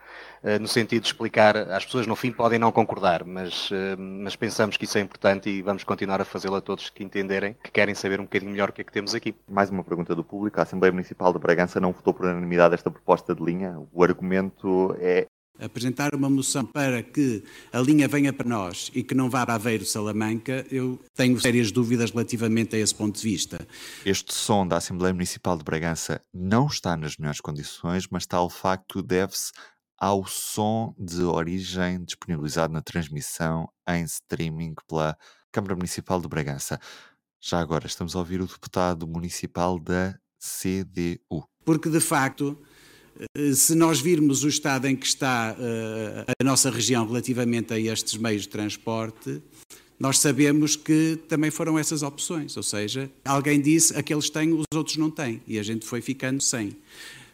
no 0.61 0.67
sentido 0.67 1.01
de 1.01 1.07
explicar, 1.07 1.57
as 1.57 1.83
pessoas 1.83 2.07
no 2.07 2.15
fim 2.15 2.31
podem 2.31 2.57
não 2.57 2.71
concordar, 2.71 3.25
mas, 3.25 3.69
mas 3.97 4.35
pensamos 4.35 4.77
que 4.77 4.85
isso 4.85 4.97
é 4.97 5.01
importante 5.01 5.49
e 5.49 5.61
vamos 5.61 5.83
continuar 5.83 6.21
a 6.21 6.25
fazê-lo 6.25 6.55
a 6.55 6.61
todos 6.61 6.89
que 6.89 7.03
entenderem, 7.03 7.55
que 7.61 7.69
querem 7.69 7.93
saber 7.93 8.21
um 8.21 8.23
bocadinho 8.23 8.51
melhor 8.51 8.69
o 8.69 8.73
que 8.73 8.81
é 8.81 8.83
que 8.83 8.91
temos 8.91 9.13
aqui. 9.13 9.35
Mais 9.49 9.69
uma 9.69 9.83
pergunta 9.83 10.15
do 10.15 10.23
público. 10.23 10.59
A 10.59 10.63
Assembleia 10.63 10.91
Municipal 10.91 11.33
de 11.33 11.39
Bragança 11.39 11.79
não 11.81 11.91
votou 11.91 12.13
por 12.13 12.25
unanimidade 12.25 12.73
esta 12.73 12.89
proposta 12.89 13.35
de 13.35 13.43
linha. 13.43 13.77
O 13.91 14.03
argumento 14.03 14.95
é 14.99 15.27
apresentar 15.59 16.13
uma 16.13 16.29
moção 16.29 16.65
para 16.65 17.01
que 17.01 17.43
a 17.71 17.79
linha 17.79 18.07
venha 18.07 18.31
para 18.31 18.47
nós 18.47 18.91
e 18.93 19.03
que 19.03 19.15
não 19.15 19.29
vá 19.29 19.45
para 19.45 19.55
Aveiro-Salamanca, 19.55 20.65
eu 20.71 20.99
tenho 21.15 21.39
sérias 21.39 21.71
dúvidas 21.71 22.11
relativamente 22.11 22.75
a 22.75 22.79
esse 22.79 22.93
ponto 22.93 23.15
de 23.15 23.23
vista. 23.23 23.67
Este 24.05 24.33
som 24.33 24.67
da 24.67 24.77
Assembleia 24.77 25.13
Municipal 25.13 25.57
de 25.57 25.63
Bragança 25.63 26.21
não 26.33 26.67
está 26.67 26.95
nas 26.95 27.17
melhores 27.17 27.41
condições, 27.41 28.07
mas 28.09 28.25
tal 28.25 28.49
facto 28.49 29.01
deve-se 29.01 29.51
ao 29.97 30.25
som 30.25 30.93
de 30.97 31.23
origem 31.23 32.03
disponibilizado 32.03 32.71
na 32.71 32.81
transmissão 32.81 33.67
em 33.89 34.03
streaming 34.03 34.75
pela 34.87 35.17
Câmara 35.51 35.75
Municipal 35.75 36.21
de 36.21 36.27
Bragança. 36.27 36.79
Já 37.41 37.59
agora 37.59 37.87
estamos 37.87 38.15
a 38.15 38.19
ouvir 38.19 38.41
o 38.41 38.47
deputado 38.47 39.07
municipal 39.07 39.79
da 39.79 40.17
CDU. 40.39 41.47
Porque, 41.65 41.89
de 41.89 41.99
facto, 41.99 42.61
se 43.53 43.75
nós 43.75 43.99
virmos 43.99 44.43
o 44.43 44.47
estado 44.47 44.87
em 44.87 44.95
que 44.95 45.05
está 45.05 45.55
uh, 45.57 46.31
a 46.39 46.43
nossa 46.43 46.69
região 46.69 47.05
relativamente 47.05 47.73
a 47.73 47.79
estes 47.79 48.17
meios 48.17 48.43
de 48.43 48.49
transporte, 48.49 49.41
nós 49.99 50.19
sabemos 50.19 50.75
que 50.75 51.17
também 51.27 51.49
foram 51.49 51.77
essas 51.77 52.03
opções, 52.03 52.55
ou 52.55 52.63
seja, 52.63 53.09
alguém 53.25 53.59
disse 53.59 53.97
aqueles 53.97 54.29
têm, 54.29 54.53
os 54.53 54.65
outros 54.75 54.97
não 54.97 55.09
têm, 55.09 55.41
e 55.47 55.57
a 55.57 55.63
gente 55.63 55.85
foi 55.85 56.01
ficando 56.01 56.41
sem. 56.41 56.75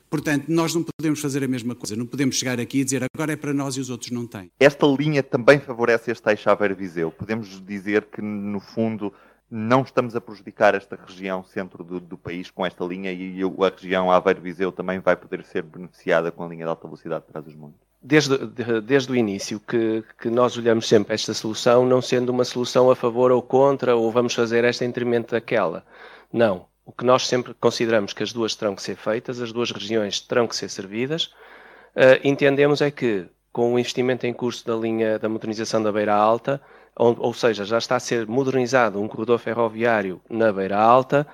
Portanto, 0.09 0.45
nós 0.47 0.75
não 0.75 0.83
podemos 0.83 1.19
fazer 1.19 1.43
a 1.43 1.47
mesma 1.47 1.73
coisa, 1.73 1.95
não 1.95 2.05
podemos 2.05 2.35
chegar 2.35 2.59
aqui 2.59 2.81
e 2.81 2.83
dizer 2.83 3.03
agora 3.15 3.33
é 3.33 3.35
para 3.35 3.51
nós 3.51 3.75
e 3.75 3.79
os 3.79 3.89
outros 3.89 4.11
não 4.11 4.27
têm. 4.27 4.51
Esta 4.59 4.85
linha 4.85 5.23
também 5.23 5.59
favorece 5.59 6.11
este 6.11 6.29
eixo 6.29 6.49
Aveiro-Viseu. 6.51 7.11
Podemos 7.11 7.59
dizer 7.65 8.05
que, 8.05 8.21
no 8.21 8.59
fundo, 8.59 9.11
não 9.55 9.83
estamos 9.83 10.15
a 10.15 10.21
prejudicar 10.21 10.73
esta 10.73 10.97
região 11.07 11.43
centro 11.43 11.83
do, 11.83 11.99
do 11.99 12.17
país 12.17 12.49
com 12.49 12.65
esta 12.65 12.83
linha 12.83 13.11
e 13.11 13.39
a 13.43 13.69
região 13.69 14.09
Aveiro-Viseu 14.09 14.71
também 14.71 14.97
vai 14.97 15.15
poder 15.15 15.43
ser 15.43 15.61
beneficiada 15.61 16.31
com 16.31 16.43
a 16.43 16.47
linha 16.47 16.65
de 16.65 16.69
alta 16.69 16.87
velocidade 16.87 17.25
para 17.31 17.39
os 17.39 17.53
montes. 17.53 17.79
Desde, 18.01 18.35
desde 18.81 19.11
o 19.11 19.15
início 19.15 19.59
que, 19.59 20.03
que 20.19 20.27
nós 20.27 20.57
olhamos 20.57 20.87
sempre 20.87 21.13
esta 21.13 21.35
solução, 21.35 21.85
não 21.85 22.01
sendo 22.01 22.31
uma 22.31 22.43
solução 22.43 22.89
a 22.89 22.95
favor 22.95 23.31
ou 23.31 23.43
contra, 23.43 23.95
ou 23.95 24.11
vamos 24.11 24.33
fazer 24.33 24.63
esta 24.63 24.85
em 24.85 24.87
detrimento 24.87 25.33
daquela. 25.33 25.85
Não. 26.31 26.65
O 26.83 26.91
que 26.91 27.05
nós 27.05 27.27
sempre 27.27 27.53
consideramos 27.53 28.11
que 28.11 28.23
as 28.23 28.33
duas 28.33 28.55
terão 28.55 28.75
que 28.75 28.81
ser 28.81 28.95
feitas, 28.95 29.39
as 29.39 29.51
duas 29.53 29.69
regiões 29.69 30.19
terão 30.19 30.47
que 30.47 30.55
ser 30.55 30.67
servidas, 30.67 31.25
uh, 31.95 32.19
entendemos 32.23 32.81
é 32.81 32.89
que 32.89 33.27
com 33.51 33.71
o 33.71 33.79
investimento 33.79 34.25
em 34.25 34.33
curso 34.33 34.65
da 34.65 34.75
linha 34.75 35.19
da 35.19 35.29
modernização 35.29 35.81
da 35.81 35.91
Beira 35.91 36.15
Alta, 36.15 36.59
ou, 36.95 37.15
ou 37.19 37.33
seja, 37.33 37.65
já 37.65 37.77
está 37.77 37.95
a 37.95 37.99
ser 37.99 38.27
modernizado 38.27 39.01
um 39.01 39.07
corredor 39.07 39.39
ferroviário 39.39 40.21
na 40.29 40.51
Beira 40.51 40.77
Alta, 40.77 41.27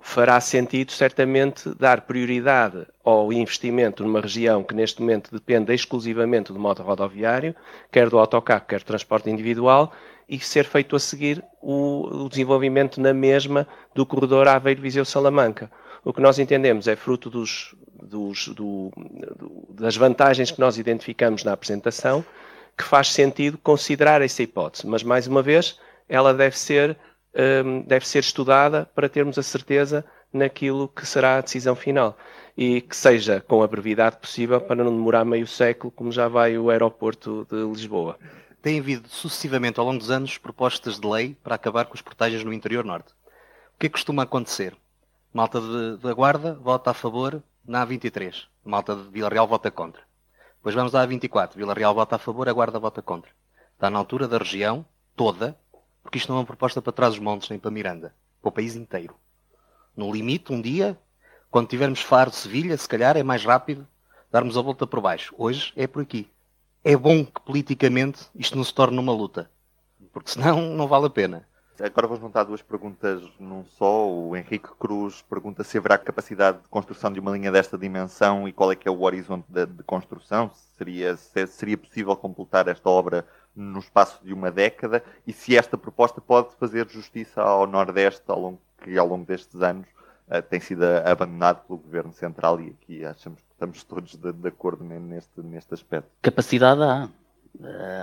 fará 0.00 0.40
sentido 0.40 0.92
certamente 0.92 1.68
dar 1.74 2.02
prioridade 2.02 2.86
ao 3.04 3.32
investimento 3.32 4.04
numa 4.04 4.20
região 4.20 4.62
que 4.62 4.74
neste 4.74 5.00
momento 5.00 5.30
depende 5.32 5.74
exclusivamente 5.74 6.52
do 6.52 6.58
modo 6.58 6.82
rodoviário, 6.82 7.54
quer 7.90 8.08
do 8.08 8.18
autocarro, 8.18 8.64
quer 8.66 8.80
do 8.80 8.86
transporte 8.86 9.30
individual, 9.30 9.92
e 10.28 10.38
ser 10.38 10.64
feito 10.64 10.94
a 10.94 11.00
seguir 11.00 11.42
o, 11.60 12.24
o 12.24 12.28
desenvolvimento 12.28 13.00
na 13.00 13.14
mesma 13.14 13.66
do 13.94 14.04
corredor 14.04 14.46
Aveiro-Viseu-Salamanca. 14.46 15.70
O 16.04 16.12
que 16.12 16.20
nós 16.20 16.38
entendemos 16.38 16.86
é 16.86 16.94
fruto 16.94 17.30
dos, 17.30 17.74
dos, 18.02 18.48
do, 18.48 18.90
das 19.70 19.96
vantagens 19.96 20.50
que 20.50 20.60
nós 20.60 20.76
identificamos 20.76 21.44
na 21.44 21.52
apresentação, 21.52 22.24
que 22.78 22.84
faz 22.84 23.12
sentido 23.12 23.58
considerar 23.58 24.22
essa 24.22 24.40
hipótese. 24.40 24.86
Mas, 24.86 25.02
mais 25.02 25.26
uma 25.26 25.42
vez, 25.42 25.80
ela 26.08 26.32
deve 26.32 26.56
ser, 26.56 26.96
um, 27.64 27.82
deve 27.82 28.06
ser 28.06 28.20
estudada 28.20 28.88
para 28.94 29.08
termos 29.08 29.36
a 29.36 29.42
certeza 29.42 30.04
naquilo 30.32 30.86
que 30.86 31.04
será 31.04 31.36
a 31.38 31.40
decisão 31.40 31.74
final. 31.74 32.16
E 32.56 32.80
que 32.80 32.96
seja 32.96 33.40
com 33.46 33.62
a 33.62 33.66
brevidade 33.66 34.18
possível 34.18 34.60
para 34.60 34.76
não 34.76 34.96
demorar 34.96 35.24
meio 35.24 35.46
século, 35.46 35.90
como 35.90 36.12
já 36.12 36.28
vai 36.28 36.56
o 36.56 36.70
aeroporto 36.70 37.46
de 37.50 37.56
Lisboa. 37.64 38.16
Tem 38.62 38.78
havido 38.78 39.08
sucessivamente 39.08 39.80
ao 39.80 39.86
longo 39.86 39.98
dos 39.98 40.10
anos 40.10 40.38
propostas 40.38 41.00
de 41.00 41.06
lei 41.06 41.36
para 41.42 41.56
acabar 41.56 41.86
com 41.86 41.94
as 41.94 42.02
portagens 42.02 42.44
no 42.44 42.52
interior 42.52 42.84
norte. 42.84 43.12
O 43.74 43.78
que 43.78 43.86
é 43.86 43.88
que 43.88 43.92
costuma 43.92 44.22
acontecer? 44.22 44.74
Malta 45.32 45.60
da 45.98 46.12
Guarda 46.12 46.54
vota 46.54 46.90
a 46.90 46.94
favor 46.94 47.42
na 47.66 47.86
A23. 47.86 48.44
Malta 48.64 48.96
de 48.96 49.02
Vila 49.08 49.28
Real 49.28 49.46
vota 49.46 49.70
contra. 49.70 50.07
Depois 50.58 50.74
vamos 50.74 50.94
à 50.94 51.06
24. 51.06 51.56
Vila 51.56 51.72
Real 51.72 51.94
vota 51.94 52.16
a 52.16 52.18
favor, 52.18 52.48
a 52.48 52.52
Guarda 52.52 52.78
vota 52.78 53.00
contra. 53.00 53.30
Está 53.74 53.88
na 53.88 53.98
altura 53.98 54.26
da 54.26 54.38
região 54.38 54.84
toda, 55.16 55.56
porque 56.02 56.18
isto 56.18 56.28
não 56.28 56.36
é 56.36 56.40
uma 56.40 56.46
proposta 56.46 56.82
para 56.82 56.92
trás 56.92 57.14
os 57.14 57.20
montes 57.20 57.48
nem 57.48 57.58
para 57.58 57.70
Miranda. 57.70 58.14
Para 58.42 58.48
o 58.48 58.52
país 58.52 58.74
inteiro. 58.74 59.14
No 59.96 60.12
limite, 60.12 60.52
um 60.52 60.60
dia, 60.60 60.98
quando 61.50 61.68
tivermos 61.68 62.00
Faro, 62.00 62.30
Sevilha, 62.30 62.76
se 62.76 62.88
calhar 62.88 63.16
é 63.16 63.22
mais 63.22 63.44
rápido 63.44 63.86
darmos 64.30 64.56
a 64.56 64.62
volta 64.62 64.86
por 64.86 65.00
baixo. 65.00 65.34
Hoje 65.38 65.72
é 65.76 65.86
por 65.86 66.02
aqui. 66.02 66.30
É 66.84 66.96
bom 66.96 67.24
que 67.24 67.40
politicamente 67.40 68.26
isto 68.34 68.56
não 68.56 68.64
se 68.64 68.74
torne 68.74 68.98
uma 68.98 69.12
luta. 69.12 69.50
Porque 70.12 70.30
senão 70.30 70.74
não 70.74 70.88
vale 70.88 71.06
a 71.06 71.10
pena. 71.10 71.48
Agora 71.80 72.08
vou 72.08 72.18
juntar 72.18 72.42
duas 72.42 72.60
perguntas 72.60 73.22
num 73.38 73.64
só. 73.64 74.08
O 74.08 74.36
Henrique 74.36 74.68
Cruz 74.78 75.22
pergunta 75.22 75.62
se 75.62 75.78
haverá 75.78 75.96
capacidade 75.96 76.58
de 76.58 76.68
construção 76.68 77.12
de 77.12 77.20
uma 77.20 77.30
linha 77.30 77.52
desta 77.52 77.78
dimensão 77.78 78.48
e 78.48 78.52
qual 78.52 78.72
é 78.72 78.76
que 78.76 78.88
é 78.88 78.90
o 78.90 79.02
horizonte 79.02 79.46
de, 79.48 79.64
de 79.64 79.82
construção. 79.84 80.50
Seria, 80.76 81.16
se, 81.16 81.46
seria 81.46 81.78
possível 81.78 82.16
completar 82.16 82.66
esta 82.66 82.90
obra 82.90 83.24
no 83.54 83.78
espaço 83.78 84.24
de 84.24 84.32
uma 84.32 84.50
década 84.50 85.02
e 85.26 85.32
se 85.32 85.56
esta 85.56 85.78
proposta 85.78 86.20
pode 86.20 86.54
fazer 86.56 86.88
justiça 86.88 87.42
ao 87.42 87.66
Nordeste 87.66 88.22
ao 88.26 88.40
longo, 88.40 88.60
que 88.82 88.98
ao 88.98 89.06
longo 89.06 89.24
destes 89.24 89.60
anos 89.62 89.86
uh, 90.28 90.42
tem 90.42 90.60
sido 90.60 90.84
abandonado 91.04 91.64
pelo 91.66 91.78
Governo 91.78 92.12
Central 92.12 92.60
e 92.60 92.70
aqui 92.70 93.04
achamos 93.04 93.40
que 93.40 93.52
estamos 93.52 93.84
todos 93.84 94.16
de, 94.16 94.32
de 94.32 94.48
acordo 94.48 94.82
neste, 94.82 95.40
neste 95.42 95.74
aspecto. 95.74 96.10
Capacidade 96.22 96.82
há 96.82 97.08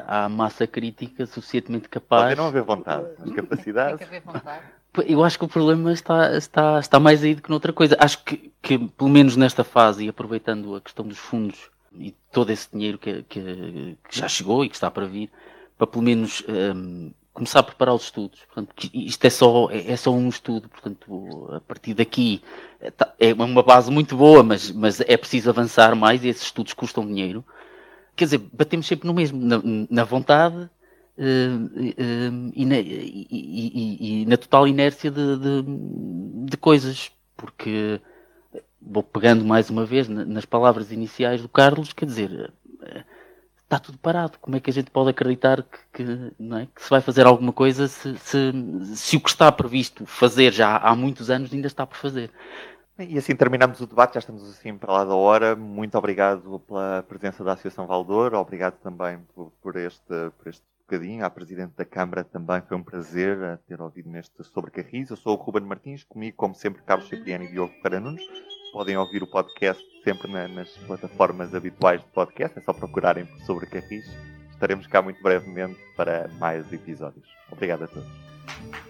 há 0.08 0.30
massa 0.30 0.68
crítica 0.68 1.26
suficientemente 1.26 1.90
capaz. 1.90 2.24
Pode 2.24 2.36
não 2.36 2.48
haver 2.48 2.64
vontade, 2.64 3.08
as 3.20 3.32
capacidades. 3.32 3.98
Tem 3.98 4.08
que 4.08 4.16
haver 4.16 4.22
vontade. 4.22 4.64
Eu 5.06 5.24
acho 5.24 5.38
que 5.38 5.46
o 5.46 5.48
problema 5.50 5.92
está, 5.92 6.38
está, 6.38 6.80
está 6.80 7.00
mais 7.00 7.22
aí 7.24 7.36
do 7.36 7.42
que 7.42 7.50
noutra 7.50 7.74
coisa. 7.74 7.98
Acho 8.00 8.24
que, 8.24 8.52
que, 8.62 8.78
pelo 8.78 9.10
menos 9.10 9.36
nesta 9.36 9.64
fase, 9.64 10.06
e 10.06 10.10
aproveitando 10.10 10.76
a 10.76 10.82
questão 10.82 11.06
dos 11.06 11.18
fundos 11.18 11.70
e 11.98 12.14
todo 12.32 12.50
esse 12.50 12.70
dinheiro 12.72 12.98
que, 12.98 13.24
que, 13.24 13.98
que 14.10 14.18
já 14.18 14.28
chegou 14.28 14.64
e 14.64 14.70
que 14.70 14.76
está 14.76 14.90
para 14.90 15.06
vir, 15.06 15.30
para 15.78 15.88
pelo 15.88 16.04
menos 16.04 16.44
um, 16.48 17.12
começar 17.34 17.60
a 17.60 17.64
preparar 17.64 17.94
os 17.94 18.04
estudos. 18.04 18.40
Portanto, 18.46 18.74
isto 18.94 19.26
é 19.26 19.30
só, 19.30 19.70
é, 19.70 19.92
é, 19.92 19.98
só 19.98 20.12
um 20.12 20.30
estudo, 20.30 20.70
portanto, 20.70 21.50
a 21.54 21.60
partir 21.60 21.94
daqui 21.94 22.42
é, 22.80 22.90
tá, 22.90 23.14
é 23.20 23.34
uma 23.34 23.64
base 23.64 23.92
muito 23.92 24.16
boa, 24.16 24.44
mas, 24.44 24.72
mas 24.72 25.02
é 25.02 25.18
preciso 25.18 25.50
avançar 25.50 25.96
mais 25.96 26.24
e 26.24 26.30
esses 26.30 26.44
estudos 26.44 26.74
custam 26.74 27.06
dinheiro 27.06 27.44
quer 28.16 28.26
dizer, 28.26 28.38
batemos 28.54 28.88
sempre 28.88 29.08
no 29.08 29.14
mesmo, 29.14 29.40
na, 29.40 29.62
na 29.90 30.04
vontade 30.04 30.56
uh, 30.56 30.70
uh, 31.18 32.52
e, 32.54 32.66
na, 32.66 32.78
e, 32.78 33.28
e, 33.30 34.22
e, 34.22 34.26
na, 34.26 34.38
total 34.38 34.68
inércia 34.68 35.12
de, 35.12 35.38
de, 35.38 35.64
de, 36.50 36.58
coisas, 36.58 37.12
porque 37.36 38.00
vou 38.82 39.04
pegando 39.04 39.44
mais 39.44 39.70
uma 39.70 39.86
vez 39.86 40.08
nas 40.08 40.46
palavras 40.46 40.92
iniciais 40.92 41.42
do 41.42 41.50
Carlos, 41.50 41.94
quer 41.94 42.06
dizer, 42.06 42.54
está 43.66 43.80
tudo 43.80 43.98
parado. 43.98 44.38
Como 44.40 44.56
é 44.56 44.60
que 44.60 44.70
a 44.70 44.74
gente 44.74 44.92
pode 44.92 45.10
acreditar 45.10 45.64
que, 45.64 46.04
que, 46.04 46.04
é? 46.04 46.68
que 46.74 46.82
se 46.82 46.90
vai 46.90 47.02
fazer 47.02 47.26
alguma 47.26 47.52
coisa 47.52 47.88
se, 47.88 48.18
se, 48.18 48.52
se, 48.96 49.18
o 49.18 49.20
que 49.20 49.30
está 49.30 49.52
previsto 49.52 50.06
fazer 50.06 50.54
já 50.54 50.78
há 50.78 50.96
muitos 50.96 51.30
anos 51.30 51.52
ainda 51.54 51.68
está 51.68 51.86
por 51.86 51.98
fazer? 51.98 52.32
E 52.98 53.18
assim 53.18 53.36
terminamos 53.36 53.82
o 53.82 53.88
debate, 53.88 54.14
já 54.14 54.20
estamos 54.20 54.50
assim 54.50 54.78
para 54.78 54.94
lá 54.94 55.04
da 55.04 55.16
hora. 55.16 55.56
Muito 55.56 55.98
obrigado 55.98 56.60
pela 56.62 57.04
presença 57.08 57.44
da 57.44 57.54
Associação 57.54 57.86
Valdor, 57.86 58.34
obrigado 58.34 58.76
também 58.82 59.20
por, 59.36 59.52
por, 59.62 59.76
este, 59.76 60.06
por 60.38 60.48
este 60.48 60.64
bocadinho. 60.88 61.26
À 61.26 61.30
Presidente 61.30 61.74
da 61.76 61.84
Câmara 61.84 62.24
também 62.24 62.62
foi 62.62 62.78
um 62.78 62.84
prazer 62.84 63.60
ter 63.68 63.82
ouvido 63.82 64.10
neste 64.10 64.42
sobre 64.46 64.72
Carris. 64.72 65.10
Eu 65.10 65.18
sou 65.18 65.38
o 65.38 65.42
Ruben 65.42 65.64
Martins, 65.64 66.04
comigo, 66.06 66.38
como 66.38 66.56
sempre, 66.56 66.82
Carlos 66.84 67.10
Cipriano 67.10 67.44
e 67.44 67.52
Diogo 67.52 67.74
Nunes. 68.02 68.24
podem 68.72 68.96
ouvir 68.98 69.24
o 69.24 69.28
podcast 69.28 69.82
sempre 70.04 70.32
na- 70.32 70.48
nas 70.48 70.70
plataformas 70.86 71.54
habituais 71.54 72.02
de 72.02 72.08
podcast. 72.08 72.58
É 72.60 72.62
só 72.62 72.72
procurarem 72.74 73.26
por 73.26 73.40
Sobre 73.42 73.66
Carris. 73.66 74.06
Estaremos 74.52 74.88
cá 74.88 75.02
muito 75.02 75.22
brevemente 75.22 75.78
para 75.98 76.30
mais 76.40 76.72
episódios. 76.72 77.28
Obrigado 77.52 77.84
a 77.84 77.88
todos. 77.88 78.85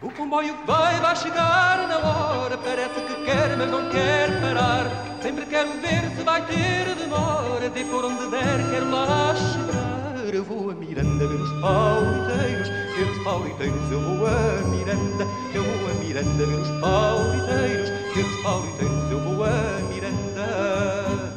O 0.00 0.08
comboio 0.10 0.54
que 0.54 0.64
vai, 0.64 1.00
vai 1.00 1.16
chegar 1.16 1.88
na 1.88 1.98
hora. 1.98 2.56
Parece 2.56 3.00
que 3.00 3.24
quer, 3.24 3.56
mas 3.56 3.68
não 3.68 3.90
quer 3.90 4.40
parar. 4.40 4.86
Sempre 5.20 5.44
quero 5.46 5.70
ver 5.80 6.16
se 6.16 6.22
vai 6.22 6.40
ter 6.46 6.94
demora. 6.94 7.68
De 7.68 7.84
por 7.84 8.04
onde 8.04 8.30
der, 8.30 8.70
quero 8.70 8.90
lá 8.92 9.34
chegar. 9.34 10.32
Eu 10.32 10.44
vou 10.44 10.70
a 10.70 10.74
Miranda 10.74 11.26
ver 11.26 11.40
os 11.40 11.50
pauliteiros. 11.60 12.68
Ver 12.68 13.10
os 13.10 13.24
pauliteiros, 13.24 13.90
eu 13.90 14.00
vou 14.00 14.26
a 14.26 14.68
Miranda. 14.68 15.26
Eu 15.52 15.64
vou 15.64 15.90
a 15.90 15.94
Miranda 15.94 16.46
ver 16.46 16.58
os 16.60 16.80
pauliteiros. 16.80 17.90
Ver 18.14 18.24
os 18.24 18.42
pauliteiros, 18.42 19.10
eu 19.10 19.18
vou 19.18 19.44
a 19.44 19.80
Miranda. 19.92 21.27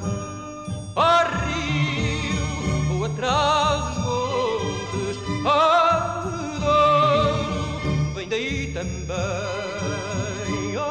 Rio, 10.46 10.90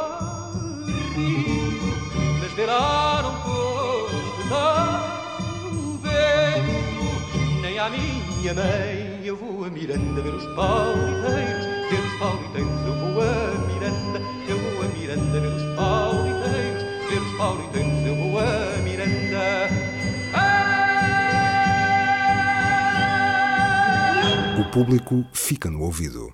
mas 2.41 2.53
verá 2.53 3.21
não 3.23 3.35
conta 3.43 4.65
o 5.73 5.99
vento, 5.99 7.61
nem 7.63 7.79
à 7.79 7.89
minha 7.89 8.55
mãe. 8.55 9.21
Eu 9.25 9.37
vou 9.37 9.65
a 9.65 9.71
Miranda 9.71 10.21
ver 10.23 10.35
os 10.35 10.47
pauliteiros. 10.57 11.67
Ver 11.91 12.01
os 12.01 12.19
pauliteiros, 12.19 12.81
eu 12.87 12.95
vou 12.95 13.23
a 13.23 13.25
Miranda. 13.69 14.21
Eu 14.49 14.59
vou 14.59 14.83
a 14.83 14.87
Miranda 14.89 15.41
ver 15.41 15.49
os 15.49 15.77
pauliteiros. 15.77 16.83
Ver 17.09 17.21
os 17.21 17.37
pauliteiros, 17.37 18.07
eu 18.07 18.17
vou 18.17 18.39
a 18.39 18.77
Miranda. 18.83 19.71
O 24.59 24.65
público 24.73 25.25
fica 25.33 25.71
no 25.71 25.83
ouvido. 25.83 26.33